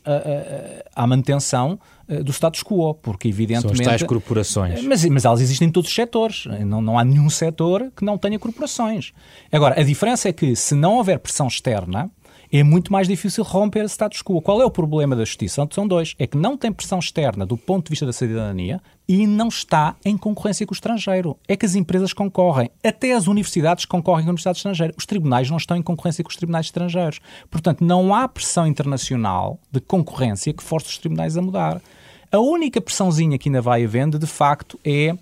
à 0.95 1.07
manutenção 1.07 1.79
do 2.23 2.31
status 2.31 2.63
quo, 2.63 2.93
porque 2.93 3.27
evidentemente... 3.27 3.77
São 3.77 3.93
as 3.93 3.99
tais 3.99 4.03
corporações. 4.03 4.83
Mas, 4.83 5.03
mas 5.05 5.25
elas 5.25 5.41
existem 5.41 5.67
em 5.67 5.71
todos 5.71 5.89
os 5.89 5.95
setores. 5.95 6.45
Não, 6.65 6.81
não 6.81 6.99
há 6.99 7.03
nenhum 7.03 7.29
setor 7.29 7.91
que 7.95 8.05
não 8.05 8.17
tenha 8.17 8.37
corporações. 8.37 9.11
Agora, 9.51 9.79
a 9.79 9.83
diferença 9.83 10.29
é 10.29 10.33
que 10.33 10.55
se 10.55 10.75
não 10.75 10.95
houver 10.97 11.19
pressão 11.19 11.47
externa, 11.47 12.09
é 12.59 12.63
muito 12.63 12.91
mais 12.91 13.07
difícil 13.07 13.43
romper 13.43 13.85
status 13.85 14.21
quo. 14.21 14.41
Qual 14.41 14.61
é 14.61 14.65
o 14.65 14.71
problema 14.71 15.15
da 15.15 15.25
justiça? 15.25 15.67
São 15.71 15.87
dois. 15.87 16.15
É 16.17 16.27
que 16.27 16.37
não 16.37 16.57
tem 16.57 16.71
pressão 16.71 16.99
externa 16.99 17.45
do 17.45 17.57
ponto 17.57 17.85
de 17.85 17.89
vista 17.89 18.05
da 18.05 18.13
cidadania 18.13 18.81
e 19.07 19.27
não 19.27 19.47
está 19.47 19.95
em 20.03 20.17
concorrência 20.17 20.65
com 20.65 20.71
o 20.71 20.75
estrangeiro. 20.75 21.37
É 21.47 21.55
que 21.55 21.65
as 21.65 21.75
empresas 21.75 22.13
concorrem. 22.13 22.69
Até 22.83 23.13
as 23.13 23.27
universidades 23.27 23.85
concorrem 23.85 24.23
com 24.23 24.29
a 24.29 24.31
universidade 24.31 24.57
estrangeira. 24.57 24.93
Os 24.97 25.05
tribunais 25.05 25.49
não 25.49 25.57
estão 25.57 25.75
em 25.77 25.81
concorrência 25.81 26.23
com 26.23 26.29
os 26.29 26.35
tribunais 26.35 26.67
estrangeiros. 26.67 27.19
Portanto, 27.49 27.83
não 27.83 28.13
há 28.13 28.27
pressão 28.27 28.65
internacional 28.65 29.59
de 29.71 29.79
concorrência 29.79 30.53
que 30.53 30.63
force 30.63 30.87
os 30.87 30.97
tribunais 30.97 31.37
a 31.37 31.41
mudar. 31.41 31.81
A 32.31 32.39
única 32.39 32.81
pressãozinha 32.81 33.37
que 33.37 33.47
ainda 33.47 33.61
vai 33.61 33.83
havendo, 33.83 34.19
de 34.19 34.27
facto, 34.27 34.79
é 34.83 35.15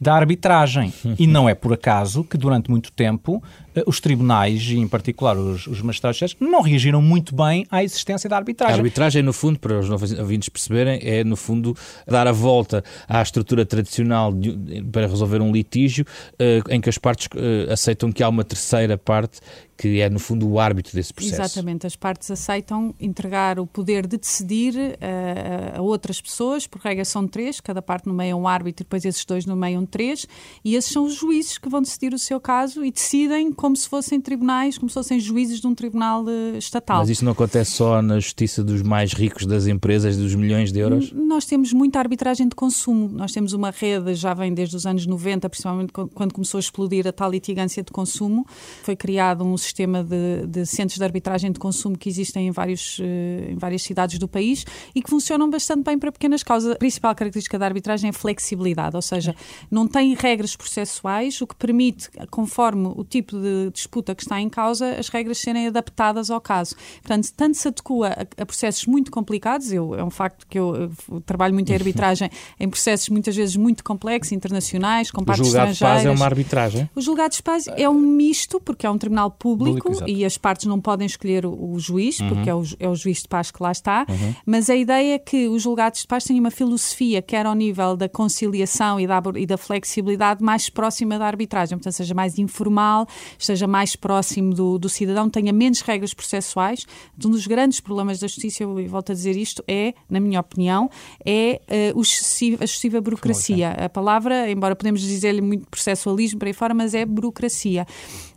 da 0.00 0.14
arbitragem. 0.14 0.92
E 1.18 1.26
não 1.26 1.48
é 1.48 1.54
por 1.54 1.72
acaso 1.72 2.24
que, 2.24 2.38
durante 2.38 2.70
muito 2.70 2.92
tempo, 2.92 3.42
os 3.86 4.00
tribunais, 4.00 4.62
e 4.62 4.76
em 4.76 4.88
particular 4.88 5.36
os, 5.36 5.66
os 5.66 5.80
magistrados, 5.82 6.36
não 6.40 6.60
reagiram 6.60 7.02
muito 7.02 7.34
bem 7.34 7.66
à 7.70 7.82
existência 7.82 8.28
da 8.28 8.36
arbitragem. 8.36 8.74
A 8.74 8.78
arbitragem, 8.78 9.22
no 9.22 9.32
fundo, 9.32 9.58
para 9.58 9.78
os 9.78 9.90
ouvintes 9.90 10.48
perceberem, 10.48 11.00
é, 11.02 11.24
no 11.24 11.36
fundo, 11.36 11.76
dar 12.06 12.26
a 12.26 12.32
volta 12.32 12.84
à 13.08 13.20
estrutura 13.22 13.64
tradicional 13.64 14.32
de, 14.32 14.82
para 14.82 15.06
resolver 15.06 15.40
um 15.40 15.52
litígio 15.52 16.04
uh, 16.34 16.72
em 16.72 16.80
que 16.80 16.88
as 16.88 16.98
partes 16.98 17.26
uh, 17.26 17.72
aceitam 17.72 18.12
que 18.12 18.22
há 18.22 18.28
uma 18.28 18.44
terceira 18.44 18.96
parte 18.96 19.40
que 19.76 20.00
é, 20.00 20.08
no 20.08 20.18
fundo, 20.18 20.48
o 20.48 20.60
árbitro 20.60 20.94
desse 20.94 21.12
processo. 21.12 21.42
Exatamente. 21.42 21.86
As 21.86 21.96
partes 21.96 22.30
aceitam 22.30 22.94
entregar 23.00 23.58
o 23.58 23.66
poder 23.66 24.06
de 24.06 24.16
decidir 24.16 24.74
uh, 24.74 25.78
a 25.78 25.82
outras 25.82 26.20
pessoas, 26.20 26.66
por 26.66 26.80
regra 26.80 27.04
são 27.04 27.26
três, 27.26 27.60
cada 27.60 27.82
parte 27.82 28.06
nomeia 28.06 28.36
um 28.36 28.46
árbitro 28.46 28.82
e 28.82 28.84
depois 28.84 29.04
esses 29.04 29.24
dois 29.24 29.44
nomeiam 29.46 29.84
três, 29.84 30.26
e 30.64 30.76
esses 30.76 30.92
são 30.92 31.04
os 31.04 31.14
juízes 31.14 31.58
que 31.58 31.68
vão 31.68 31.82
decidir 31.82 32.14
o 32.14 32.18
seu 32.18 32.40
caso 32.40 32.84
e 32.84 32.90
decidem 32.90 33.52
como 33.64 33.74
se 33.74 33.88
fossem 33.88 34.20
tribunais, 34.20 34.76
como 34.76 34.90
se 34.90 34.94
fossem 34.94 35.18
juízes 35.18 35.58
de 35.58 35.66
um 35.66 35.74
tribunal 35.74 36.22
uh, 36.22 36.54
estatal. 36.58 36.98
Mas 36.98 37.08
isso 37.08 37.24
não 37.24 37.32
acontece 37.32 37.70
só 37.70 38.02
na 38.02 38.20
justiça 38.20 38.62
dos 38.62 38.82
mais 38.82 39.14
ricos 39.14 39.46
das 39.46 39.66
empresas, 39.66 40.18
dos 40.18 40.34
milhões 40.34 40.70
de 40.70 40.80
euros? 40.80 41.10
N 41.12 41.24
nós 41.24 41.46
temos 41.46 41.72
muita 41.72 41.98
arbitragem 41.98 42.46
de 42.46 42.54
consumo. 42.54 43.08
Nós 43.08 43.32
temos 43.32 43.54
uma 43.54 43.70
rede, 43.70 44.14
já 44.14 44.34
vem 44.34 44.52
desde 44.52 44.76
os 44.76 44.84
anos 44.84 45.06
90, 45.06 45.48
principalmente 45.48 45.94
quando 45.94 46.34
começou 46.34 46.58
a 46.58 46.60
explodir 46.60 47.06
a 47.06 47.12
tal 47.12 47.30
litigância 47.30 47.82
de 47.82 47.90
consumo. 47.90 48.46
Foi 48.82 48.94
criado 48.94 49.42
um 49.42 49.56
sistema 49.56 50.04
de, 50.04 50.46
de 50.46 50.66
centros 50.66 50.98
de 50.98 51.04
arbitragem 51.04 51.50
de 51.50 51.58
consumo 51.58 51.96
que 51.96 52.10
existem 52.10 52.48
em, 52.48 52.50
vários, 52.50 52.98
uh, 52.98 53.50
em 53.50 53.56
várias 53.56 53.80
cidades 53.80 54.18
do 54.18 54.28
país 54.28 54.66
e 54.94 55.00
que 55.00 55.08
funcionam 55.08 55.48
bastante 55.48 55.84
bem 55.84 55.98
para 55.98 56.12
pequenas 56.12 56.42
causas. 56.42 56.72
A 56.72 56.76
principal 56.76 57.14
característica 57.14 57.58
da 57.58 57.64
arbitragem 57.64 58.08
é 58.08 58.10
a 58.10 58.12
flexibilidade, 58.12 58.94
ou 58.94 59.02
seja, 59.02 59.34
não 59.70 59.88
tem 59.88 60.14
regras 60.14 60.54
processuais, 60.54 61.40
o 61.40 61.46
que 61.46 61.56
permite, 61.56 62.10
conforme 62.30 62.92
o 62.94 63.02
tipo 63.02 63.34
de 63.40 63.53
disputa 63.72 64.14
que 64.14 64.22
está 64.22 64.40
em 64.40 64.48
causa, 64.48 64.96
as 64.98 65.08
regras 65.08 65.38
serem 65.38 65.66
adaptadas 65.66 66.30
ao 66.30 66.40
caso. 66.40 66.74
Portanto, 67.02 67.32
tanto 67.36 67.56
se 67.56 67.68
adequa 67.68 68.08
a, 68.08 68.42
a 68.42 68.46
processos 68.46 68.86
muito 68.86 69.10
complicados, 69.10 69.72
eu, 69.72 69.94
é 69.94 70.04
um 70.04 70.10
facto 70.10 70.46
que 70.48 70.58
eu, 70.58 70.90
eu 71.10 71.20
trabalho 71.20 71.54
muito 71.54 71.70
em 71.70 71.74
arbitragem 71.74 72.30
em 72.58 72.68
processos 72.68 73.08
muitas 73.08 73.34
vezes 73.34 73.56
muito 73.56 73.82
complexos, 73.84 74.32
internacionais, 74.32 75.10
com 75.10 75.24
partes 75.24 75.46
estrangeiras. 75.46 75.76
O 75.76 75.78
julgado 75.78 75.94
de 75.94 76.02
paz 76.02 76.06
é 76.06 76.10
uma 76.10 76.24
arbitragem? 76.24 76.90
O 76.94 77.00
julgado 77.00 77.34
de 77.34 77.42
paz 77.42 77.66
é 77.68 77.88
um 77.88 78.00
misto, 78.00 78.60
porque 78.60 78.86
é 78.86 78.90
um 78.90 78.98
tribunal 78.98 79.30
público, 79.30 79.90
público 79.90 80.08
e 80.08 80.24
as 80.24 80.38
partes 80.38 80.66
não 80.66 80.80
podem 80.80 81.06
escolher 81.06 81.46
o, 81.46 81.72
o 81.72 81.78
juiz, 81.78 82.20
uhum. 82.20 82.28
porque 82.28 82.50
é 82.50 82.54
o, 82.54 82.62
é 82.78 82.88
o, 82.88 82.94
juiz 82.94 83.22
de 83.22 83.28
paz 83.28 83.50
que 83.50 83.62
lá 83.62 83.72
está, 83.72 84.06
uhum. 84.08 84.34
mas 84.46 84.68
a 84.70 84.76
ideia 84.76 85.14
é 85.14 85.18
que 85.18 85.48
os 85.48 85.62
julgados 85.62 86.00
de 86.00 86.06
paz 86.06 86.24
têm 86.24 86.38
uma 86.38 86.50
filosofia, 86.50 87.22
quer 87.22 87.46
ao 87.46 87.54
nível 87.54 87.96
da 87.96 88.08
conciliação 88.08 89.00
e 89.00 89.06
da, 89.06 89.22
e 89.36 89.46
da 89.46 89.56
flexibilidade, 89.56 90.42
mais 90.42 90.68
próxima 90.68 91.18
da 91.18 91.26
arbitragem, 91.26 91.78
portanto, 91.78 91.94
seja 91.94 92.14
mais 92.14 92.38
informal, 92.38 93.06
esteja 93.44 93.66
mais 93.66 93.94
próximo 93.94 94.52
do, 94.52 94.78
do 94.78 94.88
cidadão, 94.88 95.28
tenha 95.30 95.52
menos 95.52 95.80
regras 95.80 96.12
processuais. 96.12 96.86
Um 97.24 97.30
dos 97.30 97.46
grandes 97.46 97.80
problemas 97.80 98.18
da 98.18 98.26
justiça, 98.26 98.62
eu 98.62 98.88
volto 98.88 99.12
a 99.12 99.14
dizer 99.14 99.36
isto, 99.36 99.62
é, 99.68 99.94
na 100.08 100.20
minha 100.20 100.40
opinião, 100.40 100.90
é 101.24 101.60
uh, 101.94 102.00
excessiva, 102.00 102.62
a 102.62 102.64
excessiva 102.64 103.00
burocracia. 103.00 103.70
A 103.70 103.88
palavra, 103.88 104.50
embora 104.50 104.74
podemos 104.74 105.00
dizer-lhe 105.00 105.40
muito 105.40 105.66
processualismo 105.68 106.38
para 106.38 106.48
aí 106.48 106.52
fora, 106.52 106.74
mas 106.74 106.94
é 106.94 107.04
burocracia. 107.04 107.86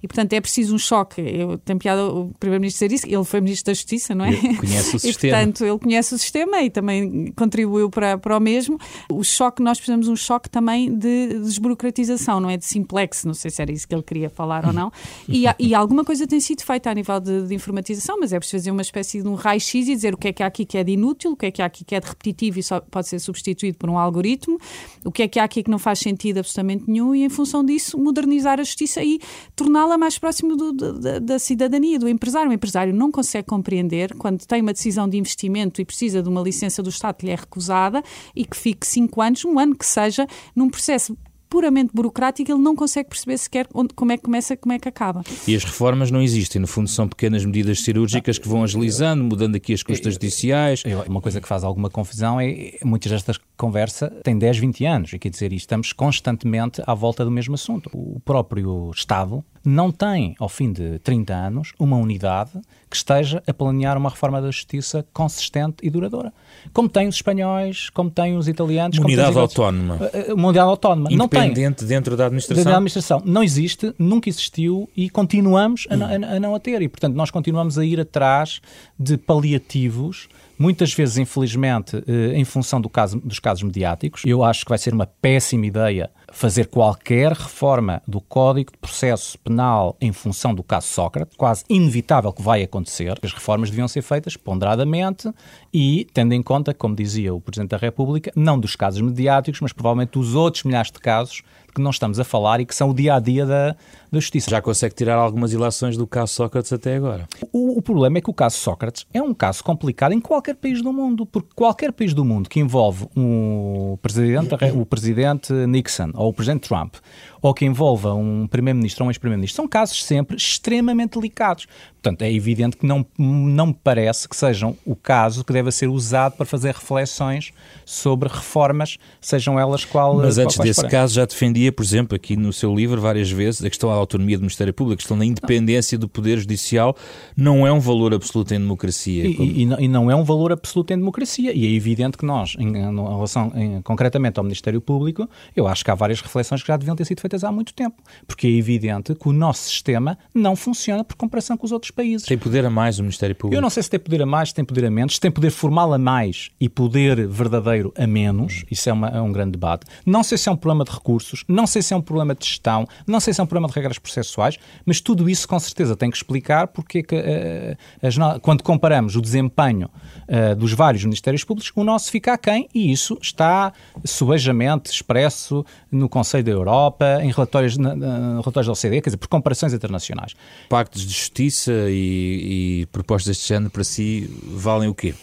E, 0.01 0.07
portanto, 0.07 0.33
é 0.33 0.41
preciso 0.41 0.75
um 0.75 0.77
choque. 0.77 1.21
Eu 1.21 1.57
tenho 1.57 1.79
piada 1.79 2.05
o 2.05 2.31
Primeiro-Ministro 2.39 2.87
dizer 2.87 2.95
isso, 2.95 3.07
ele 3.07 3.23
foi 3.23 3.41
Ministro 3.41 3.71
da 3.71 3.73
Justiça, 3.73 4.13
não 4.13 4.25
é? 4.25 4.33
Ele 4.33 4.55
conhece 4.57 4.95
o 4.95 4.99
sistema. 4.99 5.37
E, 5.37 5.45
portanto, 5.45 5.65
ele 5.65 5.79
conhece 5.79 6.13
o 6.13 6.17
sistema 6.17 6.61
e 6.61 6.69
também 6.69 7.33
contribuiu 7.35 7.89
para, 7.89 8.17
para 8.17 8.37
o 8.37 8.39
mesmo. 8.39 8.77
O 9.11 9.23
choque, 9.23 9.61
nós 9.61 9.77
precisamos 9.77 10.07
um 10.07 10.15
choque 10.15 10.49
também 10.49 10.95
de 10.95 11.39
desburocratização, 11.39 12.39
não 12.39 12.49
é? 12.49 12.57
De 12.57 12.65
simplex, 12.65 13.25
não 13.25 13.33
sei 13.33 13.49
se 13.49 13.61
era 13.61 13.71
isso 13.71 13.87
que 13.87 13.95
ele 13.95 14.03
queria 14.03 14.29
falar 14.29 14.65
ou 14.65 14.73
não. 14.73 14.91
E, 15.27 15.45
e 15.59 15.75
alguma 15.75 16.03
coisa 16.03 16.25
tem 16.25 16.39
sido 16.39 16.63
feita 16.63 16.89
a 16.89 16.93
nível 16.93 17.19
de, 17.19 17.47
de, 17.47 17.55
informatização, 17.55 18.17
mas 18.19 18.31
é 18.33 18.39
preciso 18.39 18.57
fazer 18.57 18.71
uma 18.71 18.81
espécie 18.81 19.21
de 19.21 19.27
um 19.27 19.35
raio-x 19.35 19.87
e 19.87 19.95
dizer 19.95 20.13
o 20.13 20.17
que 20.17 20.29
é 20.29 20.33
que 20.33 20.43
há 20.43 20.47
aqui 20.47 20.65
que 20.65 20.77
é 20.77 20.83
de 20.83 20.91
inútil, 20.91 21.31
o 21.31 21.35
que 21.35 21.45
é 21.45 21.51
que 21.51 21.61
há 21.61 21.65
aqui 21.65 21.83
que 21.83 21.95
é 21.95 21.99
de 21.99 22.07
repetitivo 22.07 22.59
e 22.59 22.63
só 22.63 22.79
pode 22.79 23.07
ser 23.07 23.19
substituído 23.19 23.77
por 23.77 23.89
um 23.89 23.97
algoritmo, 23.97 24.59
o 25.03 25.11
que 25.11 25.23
é 25.23 25.27
que 25.27 25.39
há 25.39 25.43
aqui 25.43 25.63
que 25.63 25.69
não 25.69 25.79
faz 25.79 25.99
sentido 25.99 26.39
absolutamente 26.39 26.85
nenhum 26.87 27.13
e, 27.13 27.23
em 27.23 27.29
função 27.29 27.63
disso, 27.63 27.97
modernizar 27.97 28.59
a 28.59 28.63
justiça 28.63 29.03
e 29.03 29.19
torná-la 29.55 29.97
mais 29.97 30.17
próxima 30.17 30.55
do, 30.55 30.71
da, 30.73 31.19
da 31.19 31.39
cidadania, 31.39 31.99
do 31.99 32.07
empresário. 32.07 32.49
O 32.49 32.53
empresário 32.53 32.93
não 32.93 33.11
consegue 33.11 33.47
compreender 33.47 34.13
quando 34.15 34.45
tem 34.45 34.61
uma 34.61 34.73
decisão 34.73 35.07
de 35.07 35.17
investimento 35.17 35.81
e 35.81 35.85
precisa 35.85 36.21
de 36.21 36.29
uma 36.29 36.41
licença 36.41 36.81
do 36.81 36.89
Estado 36.89 37.15
que 37.15 37.25
lhe 37.25 37.31
é 37.31 37.35
recusada 37.35 38.03
e 38.35 38.45
que 38.45 38.55
fique 38.55 38.85
cinco 38.85 39.21
anos, 39.21 39.43
um 39.45 39.59
ano 39.59 39.75
que 39.75 39.85
seja, 39.85 40.27
num 40.55 40.69
processo 40.69 41.17
puramente 41.49 41.91
burocrático, 41.93 42.51
ele 42.51 42.61
não 42.61 42.75
consegue 42.75 43.09
perceber 43.09 43.37
sequer 43.37 43.67
onde, 43.73 43.93
como 43.93 44.11
é 44.11 44.17
que 44.17 44.23
começa 44.23 44.55
como 44.57 44.73
é 44.73 44.79
que 44.79 44.87
acaba. 44.87 45.23
E 45.47 45.55
as 45.55 45.63
reformas 45.63 46.11
não 46.11 46.21
existem, 46.21 46.61
no 46.61 46.67
fundo 46.67 46.89
são 46.89 47.07
pequenas 47.07 47.43
medidas 47.45 47.81
cirúrgicas 47.81 48.37
que 48.37 48.47
vão 48.47 48.63
agilizando, 48.63 49.23
mudando 49.23 49.55
aqui 49.55 49.73
as 49.73 49.83
custas 49.83 50.13
judiciais. 50.13 50.83
Uma 51.07 51.21
coisa 51.21 51.41
que 51.41 51.47
faz 51.47 51.63
alguma 51.63 51.89
confusão 51.89 52.39
é 52.39 52.77
muitas 52.83 53.11
destas 53.11 53.39
conversas 53.55 54.11
têm 54.23 54.37
10, 54.37 54.57
20 54.59 54.85
anos, 54.85 55.13
e 55.13 55.19
quer 55.19 55.29
dizer, 55.29 55.51
estamos 55.53 55.91
constantemente 55.91 56.81
à 56.85 56.93
volta 56.93 57.25
do 57.25 57.31
mesmo 57.31 57.55
assunto. 57.55 57.89
O 57.93 58.19
próprio 58.19 58.91
Estado 58.93 59.43
não 59.65 59.91
tem, 59.91 60.35
ao 60.39 60.47
fim 60.47 60.71
de 60.71 60.99
30 60.99 61.33
anos, 61.33 61.73
uma 61.77 61.97
unidade 61.97 62.51
que 62.89 62.95
esteja 62.95 63.43
a 63.45 63.53
planear 63.53 63.97
uma 63.97 64.09
reforma 64.09 64.41
da 64.41 64.49
justiça 64.49 65.05
consistente 65.13 65.77
e 65.83 65.89
duradoura. 65.89 66.31
Como 66.71 66.87
tem 66.87 67.07
os 67.07 67.15
espanhóis, 67.15 67.89
como 67.89 68.09
tem 68.09 68.37
os 68.37 68.47
italianos. 68.47 68.97
Uma 68.97 69.07
unidade 69.07 69.37
autónoma. 69.37 69.99
Eh, 70.13 70.33
uma 70.33 70.47
unidade 70.47 70.69
autónoma. 70.69 71.09
Independente 71.45 71.79
tem. 71.79 71.87
dentro 71.87 72.17
da 72.17 72.25
administração. 72.25 72.63
Da 72.63 72.71
administração. 72.71 73.21
Não 73.25 73.43
existe, 73.43 73.93
nunca 73.97 74.29
existiu 74.29 74.89
e 74.95 75.09
continuamos 75.09 75.87
a, 75.89 75.95
a, 75.95 76.35
a 76.35 76.39
não 76.39 76.55
a 76.55 76.59
ter. 76.59 76.81
E, 76.81 76.87
portanto, 76.87 77.15
nós 77.15 77.31
continuamos 77.31 77.77
a 77.77 77.85
ir 77.85 77.99
atrás 77.99 78.61
de 78.99 79.17
paliativos 79.17 80.27
muitas 80.57 80.93
vezes, 80.93 81.17
infelizmente, 81.17 82.03
eh, 82.07 82.33
em 82.33 82.43
função 82.43 82.81
do 82.81 82.89
caso, 82.89 83.19
dos 83.23 83.39
casos 83.39 83.63
mediáticos. 83.63 84.23
Eu 84.25 84.43
acho 84.43 84.65
que 84.65 84.69
vai 84.69 84.77
ser 84.77 84.93
uma 84.93 85.05
péssima 85.05 85.65
ideia 85.65 86.09
fazer 86.31 86.67
qualquer 86.67 87.31
reforma 87.31 88.01
do 88.07 88.19
Código 88.19 88.71
de 88.71 88.77
Processo 88.77 89.37
Penal 89.39 89.95
em 89.99 90.11
função 90.11 90.53
do 90.53 90.63
caso 90.63 90.87
Sócrates, 90.87 91.35
quase 91.37 91.63
inevitável 91.69 92.31
que 92.31 92.41
vai 92.41 92.63
acontecer. 92.63 93.17
As 93.23 93.33
reformas 93.33 93.69
deviam 93.69 93.87
ser 93.87 94.01
feitas 94.01 94.35
ponderadamente 94.35 95.31
e 95.73 96.07
tendo 96.13 96.33
em 96.33 96.43
conta, 96.43 96.73
como 96.73 96.95
dizia 96.95 97.33
o 97.33 97.41
Presidente 97.41 97.71
da 97.71 97.77
República, 97.77 98.31
não 98.35 98.59
dos 98.59 98.75
casos 98.75 99.01
mediáticos, 99.01 99.61
mas 99.61 99.73
provavelmente 99.73 100.11
dos 100.11 100.35
outros 100.35 100.63
milhares 100.63 100.91
de 100.91 100.99
casos 100.99 101.43
que 101.77 101.81
não 101.81 101.91
estamos 101.91 102.19
a 102.19 102.23
falar 102.23 102.59
e 102.59 102.65
que 102.65 102.73
são 102.73 102.89
o 102.89 102.93
dia 102.93 103.13
a 103.13 103.19
dia 103.19 103.45
da, 103.45 103.75
da 104.11 104.19
justiça. 104.19 104.49
Já 104.49 104.61
consegue 104.61 104.95
tirar 104.95 105.15
algumas 105.15 105.53
ilações 105.53 105.95
do 105.95 106.07
caso 106.07 106.33
Sócrates 106.33 106.73
até 106.73 106.95
agora. 106.95 107.27
O, 107.53 107.77
o, 107.77 107.81
problema 107.83 108.17
é 108.17 108.21
que 108.21 108.29
o 108.29 108.33
caso 108.33 108.57
Sócrates 108.57 109.05
é 109.13 109.21
um 109.21 109.33
caso 109.33 109.63
complicado 109.63 110.11
em 110.11 110.19
qualquer 110.19 110.55
país 110.55 110.81
do 110.81 110.91
mundo, 110.91 111.25
porque 111.25 111.49
qualquer 111.55 111.91
país 111.93 112.15
do 112.15 112.25
mundo 112.25 112.49
que 112.49 112.59
envolve 112.59 113.07
um 113.15 113.95
presidente, 114.01 114.55
o 114.75 114.85
presidente 114.85 115.53
Nixon 115.53 116.11
ou 116.17 116.29
o 116.29 116.33
presidente 116.33 116.67
Trump 116.67 116.95
ou 117.41 117.53
que 117.53 117.65
envolva 117.65 118.13
um 118.13 118.47
primeiro-ministro 118.47 119.03
ou 119.03 119.07
um 119.07 119.11
ex-primeiro-ministro 119.11 119.55
são 119.55 119.67
casos 119.67 120.03
sempre 120.03 120.37
extremamente 120.37 121.17
delicados. 121.19 121.67
Portanto, 122.07 122.21
é 122.21 122.31
evidente 122.31 122.77
que 122.77 122.85
não, 122.85 123.05
não 123.17 123.67
me 123.67 123.75
parece 123.83 124.29
que 124.29 124.35
sejam 124.35 124.77
o 124.85 124.95
caso 124.95 125.43
que 125.43 125.51
deve 125.51 125.71
ser 125.71 125.87
usado 125.87 126.37
para 126.37 126.45
fazer 126.45 126.73
reflexões 126.73 127.51
sobre 127.85 128.29
reformas, 128.29 128.97
sejam 129.19 129.59
elas 129.59 129.83
qual 129.83 130.15
Mas 130.15 130.37
antes 130.37 130.57
desse 130.57 130.87
caso 130.87 131.15
já 131.15 131.25
defendia, 131.25 131.71
por 131.71 131.83
exemplo, 131.83 132.15
aqui 132.15 132.37
no 132.37 132.53
seu 132.53 132.73
livro 132.73 133.01
várias 133.01 133.29
vezes, 133.29 133.63
a 133.63 133.69
questão 133.69 133.89
da 133.89 133.95
autonomia 133.95 134.37
do 134.37 134.41
Ministério 134.41 134.73
Público, 134.73 134.93
a 134.93 134.97
questão 134.97 135.17
da 135.17 135.25
independência 135.25 135.97
do 135.97 136.07
Poder 136.07 136.37
Judicial 136.37 136.95
não 137.35 137.67
é 137.67 137.71
um 137.71 137.79
valor 137.79 138.13
absoluto 138.13 138.53
em 138.53 138.59
democracia. 138.59 139.25
E, 139.25 139.33
como... 139.35 139.51
e, 139.51 139.65
não, 139.65 139.79
e 139.79 139.87
não, 139.87 140.11
é 140.11 140.15
um 140.15 140.23
valor 140.23 140.53
absoluto 140.53 140.93
em 140.93 140.97
democracia. 140.97 141.51
E 141.53 141.65
é 141.65 141.75
evidente 141.75 142.17
que 142.17 142.25
nós, 142.25 142.55
em, 142.57 142.77
em 142.77 142.95
relação 142.95 143.51
em, 143.55 143.81
concretamente 143.81 144.39
ao 144.39 144.43
Ministério 144.43 144.79
Público, 144.79 145.29
eu 145.55 145.67
acho 145.67 145.83
que 145.83 145.91
há 145.91 145.95
várias 145.95 146.21
reflexões 146.21 146.61
que 146.61 146.67
já 146.67 146.77
deviam 146.77 146.95
ter 146.95 147.03
sido 147.03 147.19
feitas 147.19 147.26
há 147.43 147.51
muito 147.51 147.73
tempo. 147.73 148.01
Porque 148.25 148.47
é 148.47 148.51
evidente 148.51 149.13
que 149.15 149.27
o 149.27 149.33
nosso 149.33 149.69
sistema 149.69 150.17
não 150.33 150.55
funciona 150.55 151.03
por 151.03 151.15
comparação 151.15 151.57
com 151.57 151.65
os 151.65 151.71
outros 151.71 151.91
países. 151.91 152.27
Tem 152.27 152.37
poder 152.37 152.65
a 152.65 152.69
mais 152.69 152.99
o 152.99 153.03
Ministério 153.03 153.35
Público? 153.35 153.57
Eu 153.57 153.61
não 153.61 153.69
sei 153.69 153.83
se 153.83 153.89
tem 153.89 153.99
poder 153.99 154.21
a 154.21 154.25
mais, 154.25 154.49
se 154.49 154.55
tem 154.55 154.65
poder 154.65 154.85
a 154.85 154.91
menos, 154.91 155.15
se 155.15 155.19
tem 155.19 155.31
poder 155.31 155.51
formal 155.51 155.93
a 155.93 155.97
mais 155.97 156.49
e 156.59 156.69
poder 156.69 157.27
verdadeiro 157.27 157.93
a 157.97 158.07
menos. 158.07 158.63
Isso 158.69 158.89
é, 158.89 158.93
uma, 158.93 159.09
é 159.09 159.21
um 159.21 159.31
grande 159.31 159.51
debate. 159.51 159.85
Não 160.05 160.23
sei 160.23 160.37
se 160.37 160.49
é 160.49 160.51
um 160.51 160.55
problema 160.55 160.83
de 160.83 160.91
recursos, 160.91 161.43
não 161.47 161.67
sei 161.67 161.81
se 161.81 161.93
é 161.93 161.97
um 161.97 162.01
problema 162.01 162.35
de 162.35 162.45
gestão, 162.45 162.87
não 163.05 163.19
sei 163.19 163.33
se 163.33 163.41
é 163.41 163.43
um 163.43 163.47
problema 163.47 163.67
de 163.67 163.73
regras 163.73 163.97
processuais, 163.99 164.57
mas 164.85 165.01
tudo 165.01 165.29
isso 165.29 165.47
com 165.47 165.59
certeza 165.59 165.95
tem 165.95 166.09
que 166.09 166.17
explicar 166.17 166.67
porque 166.67 167.03
que, 167.03 167.15
uh, 167.15 167.77
as, 168.01 168.15
quando 168.41 168.63
comparamos 168.63 169.15
o 169.15 169.21
desempenho 169.21 169.89
uh, 170.27 170.55
dos 170.55 170.73
vários 170.73 171.03
Ministérios 171.03 171.43
Públicos, 171.43 171.71
o 171.75 171.83
nosso 171.83 172.11
fica 172.11 172.33
aquém 172.33 172.67
e 172.73 172.91
isso 172.91 173.17
está 173.21 173.73
subejamente 174.03 174.91
expresso 174.91 175.65
no 175.91 176.09
Conselho 176.09 176.43
da 176.43 176.51
Europa, 176.51 177.16
em 177.23 177.31
relatórios, 177.31 177.77
na, 177.77 177.95
na, 177.95 178.41
relatórios 178.41 178.67
da 178.67 178.73
OCDE, 178.73 179.01
quer 179.01 179.09
dizer, 179.09 179.17
por 179.17 179.27
comparações 179.27 179.73
internacionais. 179.73 180.33
Pactos 180.69 181.01
de 181.01 181.13
justiça 181.13 181.71
e, 181.89 182.81
e 182.81 182.85
propostas 182.87 183.27
deste 183.27 183.47
género 183.47 183.71
para 183.71 183.83
si 183.83 184.29
valem 184.43 184.89
o 184.89 184.95
quê? 184.95 185.13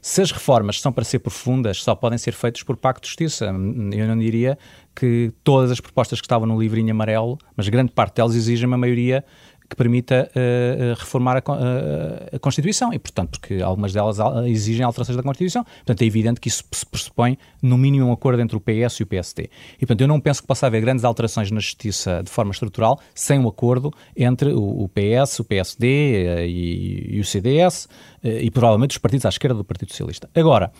Se 0.00 0.22
as 0.22 0.30
reformas 0.30 0.80
são 0.80 0.92
para 0.92 1.04
ser 1.04 1.18
profundas, 1.18 1.82
só 1.82 1.94
podem 1.94 2.18
ser 2.18 2.32
feitas 2.32 2.62
por 2.62 2.76
pacto 2.76 3.02
de 3.02 3.08
justiça. 3.08 3.46
Eu 3.46 4.06
não 4.06 4.18
diria 4.18 4.56
que 4.94 5.32
todas 5.42 5.70
as 5.70 5.80
propostas 5.80 6.20
que 6.20 6.24
estavam 6.24 6.46
no 6.46 6.60
livrinho 6.60 6.90
amarelo, 6.90 7.36
mas 7.56 7.68
grande 7.68 7.92
parte 7.92 8.16
delas 8.16 8.34
exigem 8.34 8.66
uma 8.66 8.78
maioria 8.78 9.24
que 9.68 9.76
permita 9.76 10.30
uh, 10.30 10.98
reformar 10.98 11.36
a, 11.36 11.52
uh, 11.52 12.36
a, 12.36 12.38
Constituição 12.38 12.92
e, 12.92 12.98
portanto, 12.98 13.38
porque 13.38 13.62
algumas 13.62 13.92
delas 13.92 14.18
exigem 14.46 14.84
alterações 14.84 15.16
da 15.16 15.22
Constituição, 15.22 15.64
portanto 15.64 16.02
é 16.02 16.04
evidente 16.06 16.40
que 16.40 16.48
isso 16.48 16.64
se 16.72 16.86
pressupõe 16.86 17.36
no 17.62 17.76
mínimo 17.76 18.06
um 18.06 18.12
acordo 18.12 18.40
entre 18.40 18.56
o 18.56 18.60
PS 18.60 19.00
e 19.00 19.02
o 19.02 19.06
PSD. 19.06 19.50
E, 19.76 19.80
portanto, 19.80 20.00
eu 20.00 20.08
não 20.08 20.20
penso 20.20 20.40
que 20.40 20.46
possa 20.46 20.66
haver 20.66 20.80
grandes 20.80 21.04
alterações 21.04 21.50
na 21.50 21.60
Justiça 21.60 22.22
de 22.24 22.30
forma 22.30 22.52
estrutural 22.52 22.98
sem 23.14 23.38
um 23.38 23.46
acordo 23.48 23.92
entre 24.16 24.52
o, 24.52 24.84
o 24.84 24.88
PS, 24.88 25.40
o 25.40 25.44
PSD 25.44 26.46
e, 26.46 27.16
e 27.16 27.20
o 27.20 27.24
CDS 27.24 27.88
e 28.22 28.50
provavelmente 28.50 28.92
os 28.92 28.98
partidos 28.98 29.26
à 29.26 29.28
esquerda 29.28 29.56
do 29.56 29.64
Partido 29.64 29.90
Socialista. 29.90 30.28
Agora, 30.34 30.72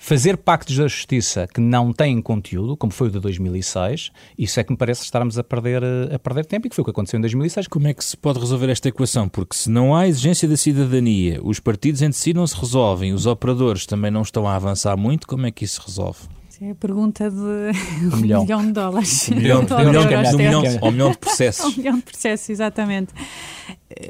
Fazer 0.00 0.36
pactos 0.36 0.76
da 0.76 0.86
justiça 0.86 1.48
que 1.52 1.60
não 1.60 1.92
têm 1.92 2.22
conteúdo, 2.22 2.76
como 2.76 2.92
foi 2.92 3.08
o 3.08 3.10
de 3.10 3.18
2006, 3.18 4.12
isso 4.38 4.60
é 4.60 4.64
que 4.64 4.70
me 4.70 4.76
parece 4.76 5.02
estarmos 5.02 5.36
a 5.36 5.42
perder, 5.42 5.82
eh, 5.82 6.14
a 6.14 6.18
perder 6.20 6.46
tempo 6.46 6.66
e 6.66 6.70
que 6.70 6.76
foi 6.76 6.82
o 6.82 6.84
que 6.84 6.92
aconteceu 6.92 7.18
em 7.18 7.20
2006. 7.20 7.66
Como 7.66 7.88
é 7.88 7.92
que 7.92 8.04
se 8.04 8.16
pode 8.16 8.38
resolver 8.38 8.70
esta 8.70 8.88
equação? 8.88 9.28
Porque 9.28 9.56
se 9.56 9.68
não 9.68 9.94
há 9.94 10.06
exigência 10.06 10.48
da 10.48 10.56
cidadania, 10.56 11.40
os 11.42 11.58
partidos 11.58 12.00
entre 12.00 12.16
si 12.16 12.32
não 12.32 12.46
se 12.46 12.56
resolvem, 12.56 13.12
os 13.12 13.26
operadores 13.26 13.86
também 13.86 14.10
não 14.10 14.22
estão 14.22 14.46
a 14.46 14.54
avançar 14.54 14.96
muito, 14.96 15.26
como 15.26 15.46
é 15.46 15.50
que 15.50 15.64
isso 15.64 15.80
se 15.80 15.86
resolve? 15.88 16.20
É 16.60 16.72
a 16.72 16.74
pergunta 16.74 17.30
de 17.30 17.36
um 17.36 18.16
milhão, 18.18 18.42
milhão 18.42 18.66
de 18.66 18.72
dólares. 18.72 19.28
Um 19.30 19.36
milhão, 19.36 19.64
de, 19.64 19.74
milhão, 19.74 20.06
de, 20.06 20.36
milhão, 20.36 20.62
um 20.82 20.90
milhão 20.90 21.10
de 21.12 21.18
processos. 21.18 21.64
um 21.66 21.76
milhão 21.76 21.96
de 21.96 22.02
processos, 22.02 22.50
exatamente. 22.50 23.14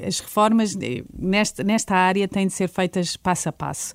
As 0.07 0.19
reformas 0.21 0.75
eh, 0.81 1.03
nesta, 1.19 1.63
nesta 1.63 1.95
área 1.95 2.27
têm 2.27 2.47
de 2.47 2.55
ser 2.55 2.69
feitas 2.69 3.19
passo 3.19 3.51
a 3.51 3.53
passo 3.53 3.93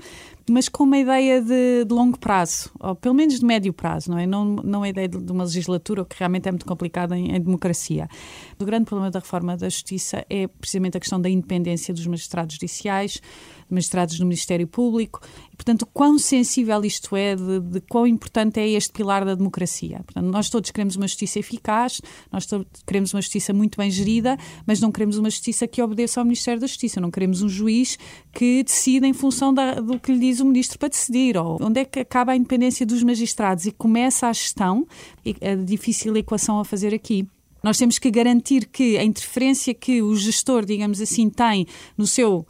mas 0.50 0.68
com 0.68 0.84
uma 0.84 0.98
ideia 0.98 1.42
de, 1.42 1.86
de, 1.86 1.94
longo 1.94 2.20
prazo, 2.20 2.70
ou 2.80 2.96
pelo 2.96 3.16
menos 3.16 3.40
de 3.40 3.46
médio 3.46 3.72
prazo, 3.72 4.12
não 4.12 4.18
é? 4.18 4.28
Não, 4.28 4.44
não 4.46 4.84
a 4.84 4.90
ideia 4.90 5.08
de, 5.08 5.18
de 5.18 5.32
uma 5.32 5.44
legislatura, 5.44 6.02
o 6.02 6.06
que 6.06 6.16
realmente 6.20 6.48
é 6.48 6.52
muito 6.52 6.66
complicado 6.66 7.14
em, 7.14 7.36
em, 7.36 7.40
democracia. 7.40 8.08
O 8.60 8.66
grande 8.66 8.86
problema 8.86 9.10
da 9.10 9.20
reforma 9.20 9.56
da 9.56 9.70
Justiça 9.70 10.26
é 10.30 10.48
precisamente 10.48 10.98
a 10.98 11.00
questão 11.00 11.20
da 11.20 11.30
independência 11.30 11.94
dos 11.94 12.06
magistrados 12.06 12.56
judiciais, 12.56 13.22
magistrados 13.74 14.18
do 14.18 14.26
Ministério 14.26 14.68
Público, 14.68 15.20
e, 15.52 15.56
portanto, 15.56 15.88
quão 15.94 16.18
sensível 16.18 16.84
isto 16.86 17.16
é, 17.16 17.36
de, 17.36 17.60
de 17.60 17.82
quão 17.82 18.08
importante 18.08 18.60
é 18.60 18.70
este 18.70 18.92
pilar 18.94 19.26
da 19.26 19.36
democracia. 19.36 20.02
Portanto, 20.06 20.26
nós 20.26 20.50
todos 20.50 20.72
queremos 20.72 20.96
uma 20.96 21.08
justiça 21.08 21.40
eficaz, 21.40 22.02
nós 22.32 22.46
todos 22.46 22.68
queremos 22.86 23.14
uma 23.14 23.22
justiça 23.22 23.54
muito 23.54 23.78
bem 23.78 23.90
gerida, 23.90 24.38
mas 24.66 24.80
não 24.80 24.92
queremos 24.92 25.18
uma 25.18 25.30
justiça 25.30 25.68
que 25.68 25.82
obedeça 25.82 26.20
ao 26.22 26.26
Ministério 26.26 26.62
da 26.62 26.68
Justiça, 26.68 27.02
não 27.02 27.12
queremos 27.12 27.42
um 27.42 27.50
juiz 27.50 27.98
que 28.32 28.64
decida 28.64 29.08
em 29.08 29.14
função 29.14 29.54
da, 29.54 29.76
do 29.76 30.00
que 30.00 30.12
lhe 30.12 30.20
diz 30.20 30.40
o 30.40 30.46
ministro 30.46 30.80
para 30.80 30.90
decidir, 30.90 31.38
ou 31.38 31.58
onde 31.62 31.82
é 31.82 31.86
que 31.86 32.00
acaba 32.00 32.32
a 32.32 32.36
independência 32.36 32.86
dos 32.86 33.04
magistrados 33.04 33.66
e 33.66 33.72
começa 33.72 34.28
a 34.28 34.34
gestão, 34.34 34.88
difícil 35.66 36.14
a 36.16 36.20
equação 36.20 36.60
a 36.60 36.66
fazer 36.66 36.94
aqui. 36.94 37.28
Nós 37.64 37.78
temos 37.78 37.98
que 37.98 38.12
garantir 38.12 38.68
que 38.68 38.98
a 38.98 39.04
interferência 39.04 39.74
que 39.74 40.02
o 40.02 40.14
gestor, 40.18 40.66
digamos 40.66 41.00
assim, 41.00 41.30
tem 41.30 41.66
no 41.98 42.06
seu 42.06 42.46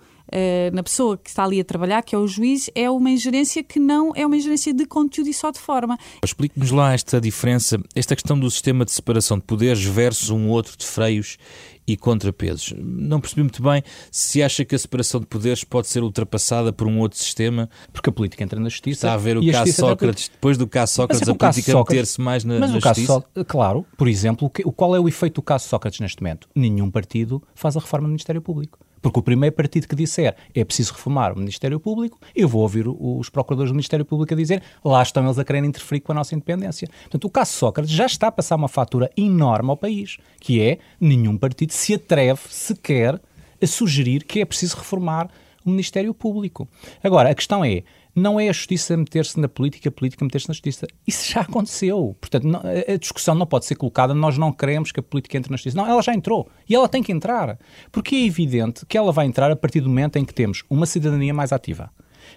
na 0.71 0.83
pessoa 0.83 1.17
que 1.17 1.29
está 1.29 1.43
ali 1.43 1.59
a 1.59 1.63
trabalhar, 1.63 2.01
que 2.01 2.15
é 2.15 2.17
o 2.17 2.27
juiz, 2.27 2.69
é 2.73 2.89
uma 2.89 3.09
ingerência 3.09 3.63
que 3.63 3.79
não 3.79 4.11
é 4.15 4.25
uma 4.25 4.35
ingerência 4.35 4.73
de 4.73 4.85
conteúdo 4.85 5.29
e 5.29 5.33
só 5.33 5.51
de 5.51 5.59
forma. 5.59 5.97
Explique-nos 6.23 6.71
lá 6.71 6.93
esta 6.93 7.21
diferença, 7.21 7.79
esta 7.95 8.15
questão 8.15 8.39
do 8.39 8.49
sistema 8.49 8.85
de 8.85 8.91
separação 8.91 9.37
de 9.37 9.43
poderes 9.43 9.83
versus 9.83 10.29
um 10.29 10.49
outro 10.49 10.77
de 10.77 10.85
freios 10.85 11.37
e 11.85 11.97
contrapesos. 11.97 12.73
Não 12.77 13.19
percebi 13.19 13.41
muito 13.41 13.61
bem 13.61 13.83
se 14.09 14.41
acha 14.41 14.63
que 14.63 14.73
a 14.73 14.79
separação 14.79 15.19
de 15.19 15.27
poderes 15.27 15.63
pode 15.63 15.87
ser 15.87 16.01
ultrapassada 16.01 16.71
por 16.71 16.87
um 16.87 16.99
outro 16.99 17.19
sistema. 17.19 17.69
Porque 17.91 18.09
a 18.09 18.13
política 18.13 18.43
entra 18.43 18.59
na 18.59 18.69
justiça. 18.69 19.07
Está 19.07 19.13
a 19.13 19.17
ver 19.17 19.37
o 19.37 19.51
caso 19.51 19.73
Sócrates, 19.73 20.29
depois 20.29 20.57
do 20.57 20.67
caso 20.67 20.93
Sócrates, 20.93 21.27
a 21.27 21.35
política 21.35 21.77
meter-se 21.77 22.21
mais 22.21 22.43
na, 22.43 22.59
mas 22.59 22.71
na 22.71 22.77
o 22.77 22.81
caso 22.81 23.01
justiça. 23.01 23.25
So, 23.35 23.45
claro, 23.45 23.85
por 23.97 24.07
exemplo, 24.07 24.49
qual 24.75 24.95
é 24.95 24.99
o 24.99 25.07
efeito 25.07 25.35
do 25.35 25.41
caso 25.41 25.67
Sócrates 25.67 25.99
neste 25.99 26.21
momento? 26.21 26.47
Nenhum 26.55 26.89
partido 26.89 27.43
faz 27.53 27.75
a 27.75 27.79
reforma 27.79 28.07
do 28.07 28.11
Ministério 28.11 28.41
Público. 28.41 28.79
Porque 29.03 29.19
o 29.19 29.21
primeiro 29.21 29.53
partido 29.53 29.85
que 29.85 29.95
disser 29.97 30.33
é 30.55 30.63
preciso 30.63 30.93
reformar 30.93 31.33
o 31.33 31.37
Ministério 31.37 31.77
Público, 31.77 32.17
eu 32.33 32.47
vou 32.47 32.61
ouvir 32.61 32.85
os 32.87 33.29
procuradores 33.29 33.69
do 33.69 33.75
Ministério 33.75 34.05
Público 34.05 34.33
a 34.33 34.37
dizer 34.37 34.63
lá 34.83 35.03
estão 35.03 35.25
eles 35.25 35.37
a 35.37 35.43
querer 35.43 35.63
interferir 35.65 35.99
com 35.99 36.13
a 36.13 36.15
nossa 36.15 36.33
independência. 36.33 36.87
Portanto, 37.01 37.25
o 37.25 37.29
caso 37.29 37.51
Sócrates 37.51 37.91
já 37.91 38.05
está 38.05 38.27
a 38.27 38.31
passar 38.31 38.55
uma 38.55 38.69
fatura 38.69 39.11
enorme 39.17 39.69
ao 39.69 39.75
país, 39.75 40.17
que 40.39 40.61
é 40.61 40.77
nenhum 41.01 41.37
partido 41.37 41.73
se 41.73 41.93
atreve 41.93 42.39
sequer 42.47 43.21
a 43.61 43.67
sugerir 43.67 44.23
que 44.23 44.39
é 44.39 44.45
preciso 44.45 44.77
reformar 44.77 45.29
o 45.65 45.69
Ministério 45.69 46.13
Público. 46.13 46.65
Agora, 47.03 47.29
a 47.29 47.35
questão 47.35 47.63
é, 47.63 47.83
não 48.15 48.39
é 48.39 48.49
a 48.49 48.53
justiça 48.53 48.95
meter-se 48.95 49.39
na 49.39 49.47
política, 49.47 49.89
a 49.89 49.91
política 49.91 50.23
meter-se 50.23 50.47
na 50.47 50.53
justiça. 50.53 50.87
Isso 51.05 51.31
já 51.31 51.41
aconteceu. 51.41 52.15
Portanto, 52.19 52.47
não, 52.47 52.61
a 52.61 52.97
discussão 52.97 53.33
não 53.35 53.45
pode 53.45 53.65
ser 53.65 53.75
colocada, 53.75 54.13
nós 54.13 54.37
não 54.37 54.51
queremos 54.51 54.91
que 54.91 54.99
a 54.99 55.03
política 55.03 55.37
entre 55.37 55.49
na 55.51 55.57
justiça. 55.57 55.77
Não, 55.77 55.87
ela 55.87 56.01
já 56.01 56.13
entrou. 56.13 56.49
E 56.69 56.75
ela 56.75 56.87
tem 56.87 57.01
que 57.01 57.11
entrar. 57.11 57.57
Porque 57.91 58.15
é 58.15 58.25
evidente 58.25 58.85
que 58.85 58.97
ela 58.97 59.11
vai 59.11 59.25
entrar 59.25 59.51
a 59.51 59.55
partir 59.55 59.81
do 59.81 59.89
momento 59.89 60.17
em 60.17 60.25
que 60.25 60.33
temos 60.33 60.63
uma 60.69 60.85
cidadania 60.85 61.33
mais 61.33 61.51
ativa. 61.51 61.89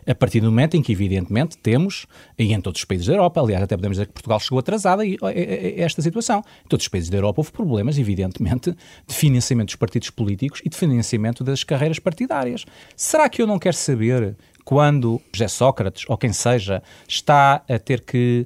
A 0.04 0.14
partir 0.14 0.40
do 0.40 0.46
momento 0.46 0.76
em 0.76 0.82
que, 0.82 0.90
evidentemente, 0.90 1.56
temos, 1.58 2.06
e 2.36 2.52
em 2.52 2.60
todos 2.60 2.80
os 2.80 2.84
países 2.84 3.06
da 3.06 3.12
Europa, 3.12 3.40
aliás, 3.40 3.62
até 3.62 3.76
podemos 3.76 3.96
dizer 3.96 4.06
que 4.06 4.12
Portugal 4.12 4.40
chegou 4.40 4.58
atrasada 4.58 5.02
a 5.02 5.32
esta 5.76 6.02
situação. 6.02 6.42
Em 6.64 6.68
todos 6.68 6.84
os 6.84 6.88
países 6.88 7.08
da 7.08 7.18
Europa 7.18 7.40
houve 7.40 7.52
problemas, 7.52 7.96
evidentemente, 7.96 8.74
de 9.06 9.14
financiamento 9.14 9.68
dos 9.68 9.76
partidos 9.76 10.10
políticos 10.10 10.60
e 10.64 10.68
de 10.68 10.76
financiamento 10.76 11.44
das 11.44 11.62
carreiras 11.62 11.98
partidárias. 11.98 12.64
Será 12.96 13.28
que 13.28 13.40
eu 13.40 13.46
não 13.46 13.58
quero 13.58 13.76
saber 13.76 14.36
quando 14.66 15.22
José 15.32 15.46
Sócrates, 15.46 16.04
ou 16.08 16.18
quem 16.18 16.32
seja, 16.32 16.82
está 17.06 17.62
a 17.68 17.78
ter 17.78 18.00
que 18.00 18.44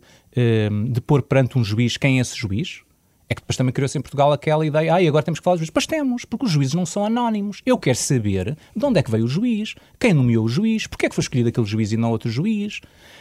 um, 0.70 0.84
depor 0.84 1.22
perante 1.22 1.58
um 1.58 1.64
juiz 1.64 1.96
quem 1.96 2.18
é 2.18 2.20
esse 2.20 2.36
juiz? 2.36 2.82
É 3.26 3.34
que 3.34 3.40
depois 3.40 3.56
também 3.56 3.72
criou-se 3.72 3.96
em 3.96 4.02
Portugal 4.02 4.30
aquela 4.30 4.66
ideia, 4.66 4.94
ah, 4.94 5.00
e 5.00 5.08
agora 5.08 5.22
temos 5.22 5.40
que 5.40 5.44
falar 5.44 5.54
dos 5.54 5.60
juízes. 5.60 5.72
Pois 5.72 5.86
temos, 5.86 6.26
porque 6.26 6.44
os 6.44 6.50
juízes 6.50 6.74
não 6.74 6.84
são 6.84 7.06
anónimos. 7.06 7.62
Eu 7.64 7.78
quero 7.78 7.96
saber 7.96 8.54
de 8.76 8.84
onde 8.84 8.98
é 8.98 9.02
que 9.02 9.10
veio 9.10 9.24
o 9.24 9.28
juiz, 9.28 9.74
quem 9.98 10.12
nomeou 10.12 10.44
o 10.44 10.48
juiz, 10.48 10.86
porque 10.86 11.06
é 11.06 11.08
que 11.08 11.14
foi 11.14 11.22
escolhido 11.22 11.48
aquele 11.48 11.66
juiz 11.66 11.90
e 11.90 11.96
não 11.96 12.10
outro 12.10 12.28
juiz. 12.28 12.80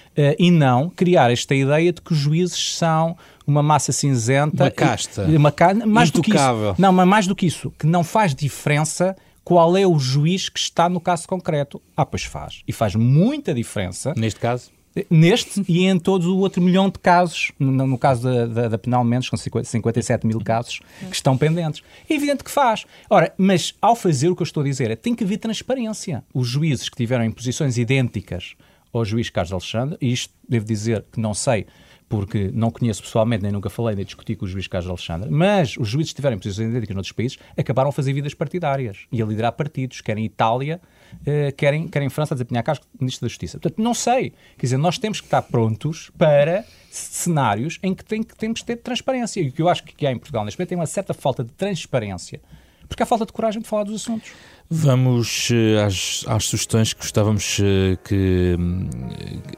Uh, 0.09 0.35
e 0.37 0.51
não 0.51 0.89
criar 0.89 1.31
esta 1.31 1.55
ideia 1.55 1.93
de 1.93 2.01
que 2.01 2.11
os 2.11 2.17
juízes 2.17 2.75
são 2.75 3.15
uma 3.47 3.63
massa 3.63 3.93
cinzenta. 3.93 4.63
Uma 4.63 4.71
casta. 4.71 5.23
Uma 5.23 5.51
ca... 5.51 5.73
mais 5.85 6.09
Intocável. 6.09 6.57
Do 6.57 6.65
que 6.65 6.73
isso. 6.73 6.81
Não, 6.81 6.91
mas 6.91 7.07
mais 7.07 7.27
do 7.27 7.35
que 7.35 7.45
isso, 7.45 7.71
que 7.79 7.85
não 7.87 8.03
faz 8.03 8.35
diferença 8.35 9.15
qual 9.43 9.75
é 9.77 9.85
o 9.85 9.97
juiz 9.97 10.49
que 10.49 10.59
está 10.59 10.89
no 10.89 10.99
caso 10.99 11.27
concreto. 11.27 11.81
Ah, 11.95 12.05
pois 12.05 12.23
faz. 12.23 12.61
E 12.67 12.73
faz 12.73 12.95
muita 12.95 13.53
diferença. 13.53 14.13
Neste 14.15 14.39
caso? 14.39 14.71
Neste 15.09 15.63
e 15.67 15.85
em 15.85 15.99
todos 15.99 16.27
o 16.27 16.37
outro 16.37 16.61
milhão 16.61 16.89
de 16.89 16.99
casos, 16.99 17.51
no, 17.59 17.71
no 17.71 17.97
caso 17.97 18.23
da, 18.23 18.45
da, 18.45 18.67
da 18.69 18.77
Penal 18.77 19.03
Mendes, 19.03 19.29
com 19.29 19.37
57 19.37 20.25
mil 20.25 20.39
casos 20.39 20.81
que 21.09 21.15
estão 21.15 21.37
pendentes. 21.37 21.83
É 22.09 22.13
evidente 22.13 22.43
que 22.43 22.51
faz. 22.51 22.85
Ora, 23.09 23.33
mas 23.37 23.75
ao 23.81 23.95
fazer 23.95 24.29
o 24.29 24.35
que 24.35 24.41
eu 24.41 24.45
estou 24.45 24.61
a 24.61 24.65
dizer, 24.65 24.91
é, 24.91 24.95
tem 24.95 25.15
que 25.15 25.23
haver 25.23 25.37
transparência. 25.37 26.23
Os 26.33 26.47
juízes 26.47 26.89
que 26.89 26.97
tiveram 26.97 27.23
em 27.23 27.31
posições 27.31 27.77
idênticas 27.77 28.55
ao 28.91 29.05
juiz 29.05 29.29
Carlos 29.29 29.53
Alexandre, 29.53 29.97
e 30.01 30.11
isto 30.11 30.33
devo 30.47 30.65
dizer 30.65 31.05
que 31.11 31.19
não 31.19 31.33
sei 31.33 31.67
porque 32.09 32.49
não 32.51 32.71
conheço 32.71 33.03
pessoalmente, 33.03 33.43
nem 33.43 33.51
nunca 33.51 33.69
falei, 33.69 33.95
nem 33.95 34.03
discuti 34.03 34.35
com 34.35 34.45
o 34.45 34.47
juiz 34.47 34.65
Carlos 34.67 34.89
Alexandre, 34.89 35.29
mas 35.29 35.77
os 35.77 35.87
juízes 35.87 36.11
que 36.11 36.15
estiveram 36.15 36.35
em 36.35 36.39
posições 36.39 36.69
idênticas 36.69 36.95
noutros 36.95 37.11
países 37.13 37.37
acabaram 37.55 37.89
a 37.89 37.91
fazer 37.93 38.11
vidas 38.11 38.33
partidárias 38.33 39.05
e 39.11 39.21
a 39.21 39.25
liderar 39.25 39.51
partidos, 39.51 40.01
quer 40.01 40.17
em 40.17 40.25
Itália, 40.25 40.81
eh, 41.25 41.51
querem, 41.51 41.87
querem 41.87 42.07
em 42.07 42.09
França 42.09 42.33
a 42.33 42.35
desempenhar 42.35 42.63
cargos 42.63 42.83
de 42.83 42.99
Ministro 42.99 43.25
da 43.25 43.29
Justiça. 43.29 43.59
Portanto, 43.59 43.81
não 43.81 43.93
sei. 43.93 44.31
Quer 44.57 44.65
dizer, 44.65 44.77
nós 44.77 44.97
temos 44.97 45.21
que 45.21 45.27
estar 45.27 45.43
prontos 45.43 46.11
para 46.17 46.65
cenários 46.89 47.77
em 47.83 47.93
que, 47.93 48.03
tem, 48.03 48.23
que 48.23 48.35
temos 48.35 48.61
que 48.61 48.65
ter 48.65 48.77
transparência. 48.77 49.39
E 49.41 49.49
o 49.49 49.51
que 49.51 49.61
eu 49.61 49.69
acho 49.69 49.83
que 49.83 50.07
há 50.07 50.11
em 50.11 50.17
Portugal 50.17 50.43
neste 50.43 50.59
momento 50.59 50.69
tem 50.69 50.77
uma 50.77 50.87
certa 50.87 51.13
falta 51.13 51.43
de 51.43 51.51
transparência, 51.51 52.41
porque 52.87 53.03
há 53.03 53.05
falta 53.05 53.25
de 53.25 53.31
coragem 53.31 53.61
de 53.61 53.67
falar 53.67 53.83
dos 53.83 54.01
assuntos. 54.01 54.31
Vamos 54.71 55.49
uh, 55.49 55.83
às, 55.83 56.23
às, 56.27 56.45
sugestões 56.45 56.93
que 56.93 57.01
gostávamos 57.01 57.57
uh, 57.57 57.97
que, 58.03 58.55
hum, 58.59 58.87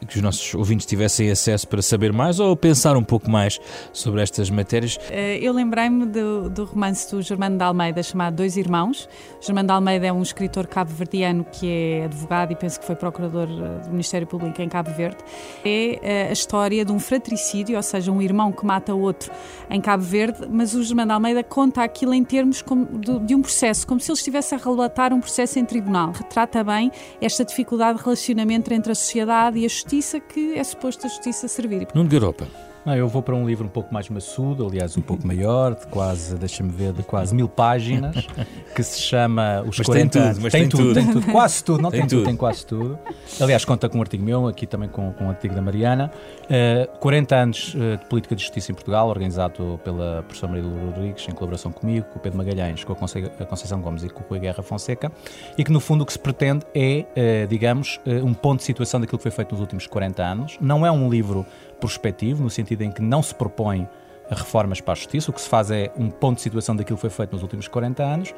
que 0.08 0.16
os 0.16 0.22
nossos 0.22 0.56
ouvintes 0.56 0.86
tivessem 0.86 1.30
acesso 1.30 1.68
para 1.68 1.82
saber 1.82 2.14
mais 2.14 2.40
ou 2.40 2.56
pensar 2.56 2.96
um 2.96 3.04
pouco 3.04 3.30
mais 3.30 3.60
sobre 3.92 4.22
estas 4.22 4.50
matérias. 4.50 4.98
Eu 5.42 5.52
lembrei-me 5.52 6.06
do, 6.06 6.50
do, 6.50 6.64
romance 6.64 7.14
do 7.14 7.22
Germano 7.22 7.58
de 7.58 7.64
Almeida 7.64 8.02
chamado 8.02 8.38
Dois 8.38 8.56
Irmãos. 8.56 9.10
Germano 9.42 9.68
de 9.68 9.74
Almeida 9.74 10.08
é 10.08 10.14
um 10.14 10.22
escritor 10.22 10.66
cabo-verdiano 10.66 11.44
que 11.44 11.68
é 11.70 12.06
advogado 12.06 12.54
e 12.54 12.56
penso 12.56 12.80
que 12.80 12.86
foi 12.86 12.96
procurador 12.96 13.48
do 13.48 13.90
Ministério 13.90 14.26
Público 14.26 14.62
em 14.62 14.70
Cabo 14.70 14.92
Verde. 14.92 15.18
É 15.66 16.30
a 16.30 16.32
história 16.32 16.86
de 16.86 16.92
um 16.94 17.00
fratricídio, 17.00 17.76
ou 17.76 17.84
seja, 17.84 18.10
um 18.14 18.22
irmão 18.22 18.54
que 18.54 18.66
mata 18.66 18.94
outro 18.94 19.30
em 19.70 19.82
Cabo 19.82 20.04
Verde, 20.04 20.48
mas 20.50 20.74
o 20.74 20.82
Germano 20.82 21.10
de 21.10 21.14
Almeida 21.16 21.44
conta 21.44 21.84
aquilo 21.84 22.14
em 22.14 22.24
termos 22.24 22.64
de, 22.94 23.20
de 23.20 23.36
um 23.36 23.42
processo, 23.42 23.86
como 23.86 24.00
se 24.00 24.10
ele 24.10 24.18
estivesse 24.18 24.56
a 24.56 24.58
relatar 24.58 25.01
um 25.12 25.20
processo 25.20 25.58
em 25.58 25.66
tribunal. 25.66 26.12
Retrata 26.12 26.64
bem 26.64 26.92
esta 27.20 27.44
dificuldade 27.44 27.98
de 27.98 28.04
relacionamento 28.04 28.74
entre 28.74 28.92
a 28.92 28.96
sociedade 28.96 29.60
e 29.60 29.66
a 29.66 29.68
justiça 29.68 30.20
que 30.20 30.58
é 30.58 30.64
suposto 30.64 31.08
a 31.08 31.10
justiça 31.10 31.48
servir. 31.48 31.88
Nuno 31.96 32.10
Garopa. 32.10 32.71
Não, 32.86 32.96
eu 32.96 33.08
vou 33.08 33.22
para 33.22 33.36
um 33.36 33.46
livro 33.46 33.66
um 33.66 33.70
pouco 33.70 33.94
mais 33.94 34.10
maçudo, 34.10 34.66
aliás, 34.66 34.98
um 34.98 35.02
pouco 35.02 35.26
maior, 35.26 35.76
de 35.76 35.86
quase, 35.88 36.36
deixa-me 36.36 36.72
ver, 36.72 36.94
de 36.94 37.04
quase 37.04 37.36
mil 37.36 37.48
páginas, 37.48 38.28
que 38.76 38.82
se 38.82 39.00
chama 39.00 39.62
Os 39.62 39.78
mas 39.78 39.88
40 39.88 40.10
tem 40.10 40.22
tudo, 40.22 40.42
mas 40.42 40.52
tem, 40.52 40.62
tem 40.62 40.70
tudo, 40.70 40.94
tem 40.94 41.08
tudo, 41.08 41.32
quase 41.32 41.64
tudo, 41.64 41.82
não 41.82 41.92
tem, 41.92 42.00
tem 42.00 42.10
tudo, 42.10 42.26
tem 42.26 42.36
quase 42.36 42.66
tudo. 42.66 42.98
Aliás, 43.40 43.64
conta 43.66 43.88
com 43.88 44.00
um 44.00 44.02
artigo 44.02 44.24
meu, 44.24 44.48
aqui 44.48 44.66
também 44.66 44.90
com, 44.90 45.12
com 45.14 45.26
um 45.26 45.30
artigo 45.30 45.54
da 45.54 45.62
Mariana. 45.62 46.12
Uh, 46.46 46.98
40 46.98 47.36
anos 47.36 47.76
uh, 47.76 47.98
de 47.98 48.06
política 48.06 48.36
de 48.36 48.42
justiça 48.42 48.72
em 48.72 48.76
Portugal, 48.76 49.08
organizado 49.08 49.80
pela 49.84 50.24
professora 50.24 50.54
Maria 50.54 50.86
Rodrigues, 50.86 51.28
em 51.30 51.34
colaboração 51.34 51.72
comigo, 51.72 52.08
com 52.08 52.18
o 52.18 52.22
Pedro 52.22 52.40
Magalhães, 52.40 52.84
com 52.84 52.94
a, 52.94 52.96
Conce 52.96 53.20
a 53.40 53.46
Conceição 53.46 53.80
Gomes 53.80 54.04
e 54.04 54.10
com 54.10 54.24
o 54.24 54.28
Rui 54.28 54.40
Guerra 54.40 54.64
Fonseca, 54.64 55.12
e 55.56 55.64
que 55.64 55.72
no 55.72 55.80
fundo 55.80 56.02
o 56.02 56.06
que 56.06 56.14
se 56.14 56.20
pretende 56.20 56.66
é, 56.74 57.06
uh, 57.46 57.48
digamos, 57.48 58.00
um 58.24 58.34
ponto 58.34 58.60
de 58.60 58.66
situação 58.66 59.00
daquilo 59.00 59.20
que 59.20 59.24
foi 59.24 59.32
feito 59.32 59.52
nos 59.52 59.62
últimos 59.62 59.86
40 59.86 60.24
anos. 60.24 60.58
Não 60.60 60.86
é 60.86 60.92
um 60.92 61.10
livro 61.10 61.46
prospectivo, 61.82 62.42
no 62.42 62.50
sentido 62.50 62.84
em 62.84 62.92
que 62.92 63.02
não 63.02 63.22
se 63.22 63.36
propõe 63.36 63.90
reformas 64.30 64.80
para 64.80 64.94
a 64.94 64.96
justiça, 64.96 65.30
o 65.30 65.34
que 65.34 65.42
se 65.42 65.50
faz 65.50 65.70
é 65.70 65.92
um 65.98 66.10
ponto 66.10 66.38
de 66.38 66.44
situação 66.44 66.74
daquilo 66.74 66.96
que 66.96 67.02
foi 67.02 67.10
feito 67.10 67.34
nos 67.34 67.42
últimos 67.42 67.68
40 67.68 68.02
anos, 68.02 68.34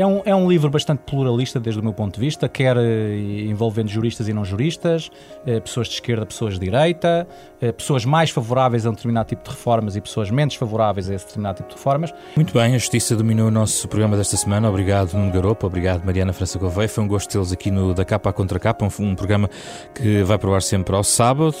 é 0.00 0.06
um, 0.06 0.22
é 0.24 0.34
um 0.34 0.48
livro 0.48 0.70
bastante 0.70 1.00
pluralista 1.00 1.60
desde 1.60 1.78
o 1.78 1.84
meu 1.84 1.92
ponto 1.92 2.14
de 2.14 2.20
vista, 2.20 2.48
quer 2.48 2.74
eh, 2.78 3.18
envolvendo 3.46 3.88
juristas 3.88 4.28
e 4.28 4.32
não 4.32 4.46
juristas, 4.46 5.10
eh, 5.44 5.60
pessoas 5.60 5.88
de 5.88 5.94
esquerda, 5.94 6.24
pessoas 6.24 6.54
de 6.54 6.60
direita, 6.60 7.28
eh, 7.60 7.70
pessoas 7.70 8.06
mais 8.06 8.30
favoráveis 8.30 8.86
a 8.86 8.90
um 8.90 8.94
determinado 8.94 9.28
tipo 9.28 9.44
de 9.44 9.50
reformas 9.50 9.96
e 9.96 10.00
pessoas 10.00 10.30
menos 10.30 10.54
favoráveis 10.54 11.10
a 11.10 11.14
esse 11.14 11.26
determinado 11.26 11.58
tipo 11.58 11.68
de 11.68 11.74
reformas. 11.74 12.14
Muito 12.34 12.54
bem, 12.54 12.74
a 12.74 12.78
Justiça 12.78 13.14
dominou 13.14 13.48
o 13.48 13.50
nosso 13.50 13.86
programa 13.88 14.16
desta 14.16 14.38
semana. 14.38 14.70
Obrigado, 14.70 15.12
Nuno 15.12 15.30
Garopa, 15.30 15.66
obrigado, 15.66 16.02
Mariana 16.02 16.32
França 16.32 16.58
Gouveia. 16.58 16.88
Foi 16.88 17.04
um 17.04 17.08
gosto 17.08 17.28
tê-los 17.30 17.52
aqui 17.52 17.70
no 17.70 17.92
Da 17.92 18.04
Capa 18.04 18.30
à 18.30 18.32
Contra 18.32 18.58
Capa, 18.58 18.86
um, 18.86 19.04
um 19.04 19.14
programa 19.14 19.50
que 19.94 20.22
vai 20.22 20.38
provar 20.38 20.62
sempre 20.62 20.96
ao 20.96 21.04
sábado, 21.04 21.54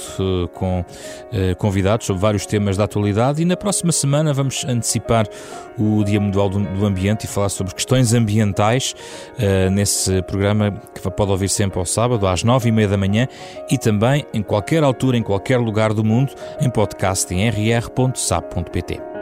com 0.54 0.82
convidados 1.58 2.06
sobre 2.06 2.22
vários 2.22 2.46
temas 2.46 2.76
da 2.78 2.84
atualidade. 2.84 3.42
E 3.42 3.44
na 3.44 3.56
próxima 3.56 3.92
semana 3.92 4.32
vamos 4.32 4.64
antecipar 4.64 5.26
o 5.78 6.02
Dia 6.04 6.20
Mundial 6.20 6.48
do, 6.48 6.86
Ambiente 6.86 7.24
e 7.24 7.26
falar 7.26 7.50
sobre 7.50 7.74
questões 7.74 8.14
ambientais 8.14 8.29
uh, 8.38 9.70
nesse 9.70 10.22
programa 10.22 10.72
que 10.94 11.10
pode 11.10 11.30
ouvir 11.30 11.48
sempre 11.48 11.78
ao 11.78 11.86
sábado, 11.86 12.26
às 12.26 12.42
nove 12.42 12.68
e 12.68 12.72
meia 12.72 12.88
da 12.88 12.96
manhã 12.96 13.26
e 13.70 13.76
também 13.76 14.24
em 14.32 14.42
qualquer 14.42 14.82
altura, 14.82 15.16
em 15.16 15.22
qualquer 15.22 15.58
lugar 15.58 15.92
do 15.92 16.04
mundo, 16.04 16.32
em 16.60 16.70
podcast 16.70 17.32
em 17.34 17.48
rr.sap.pt. 17.48 19.19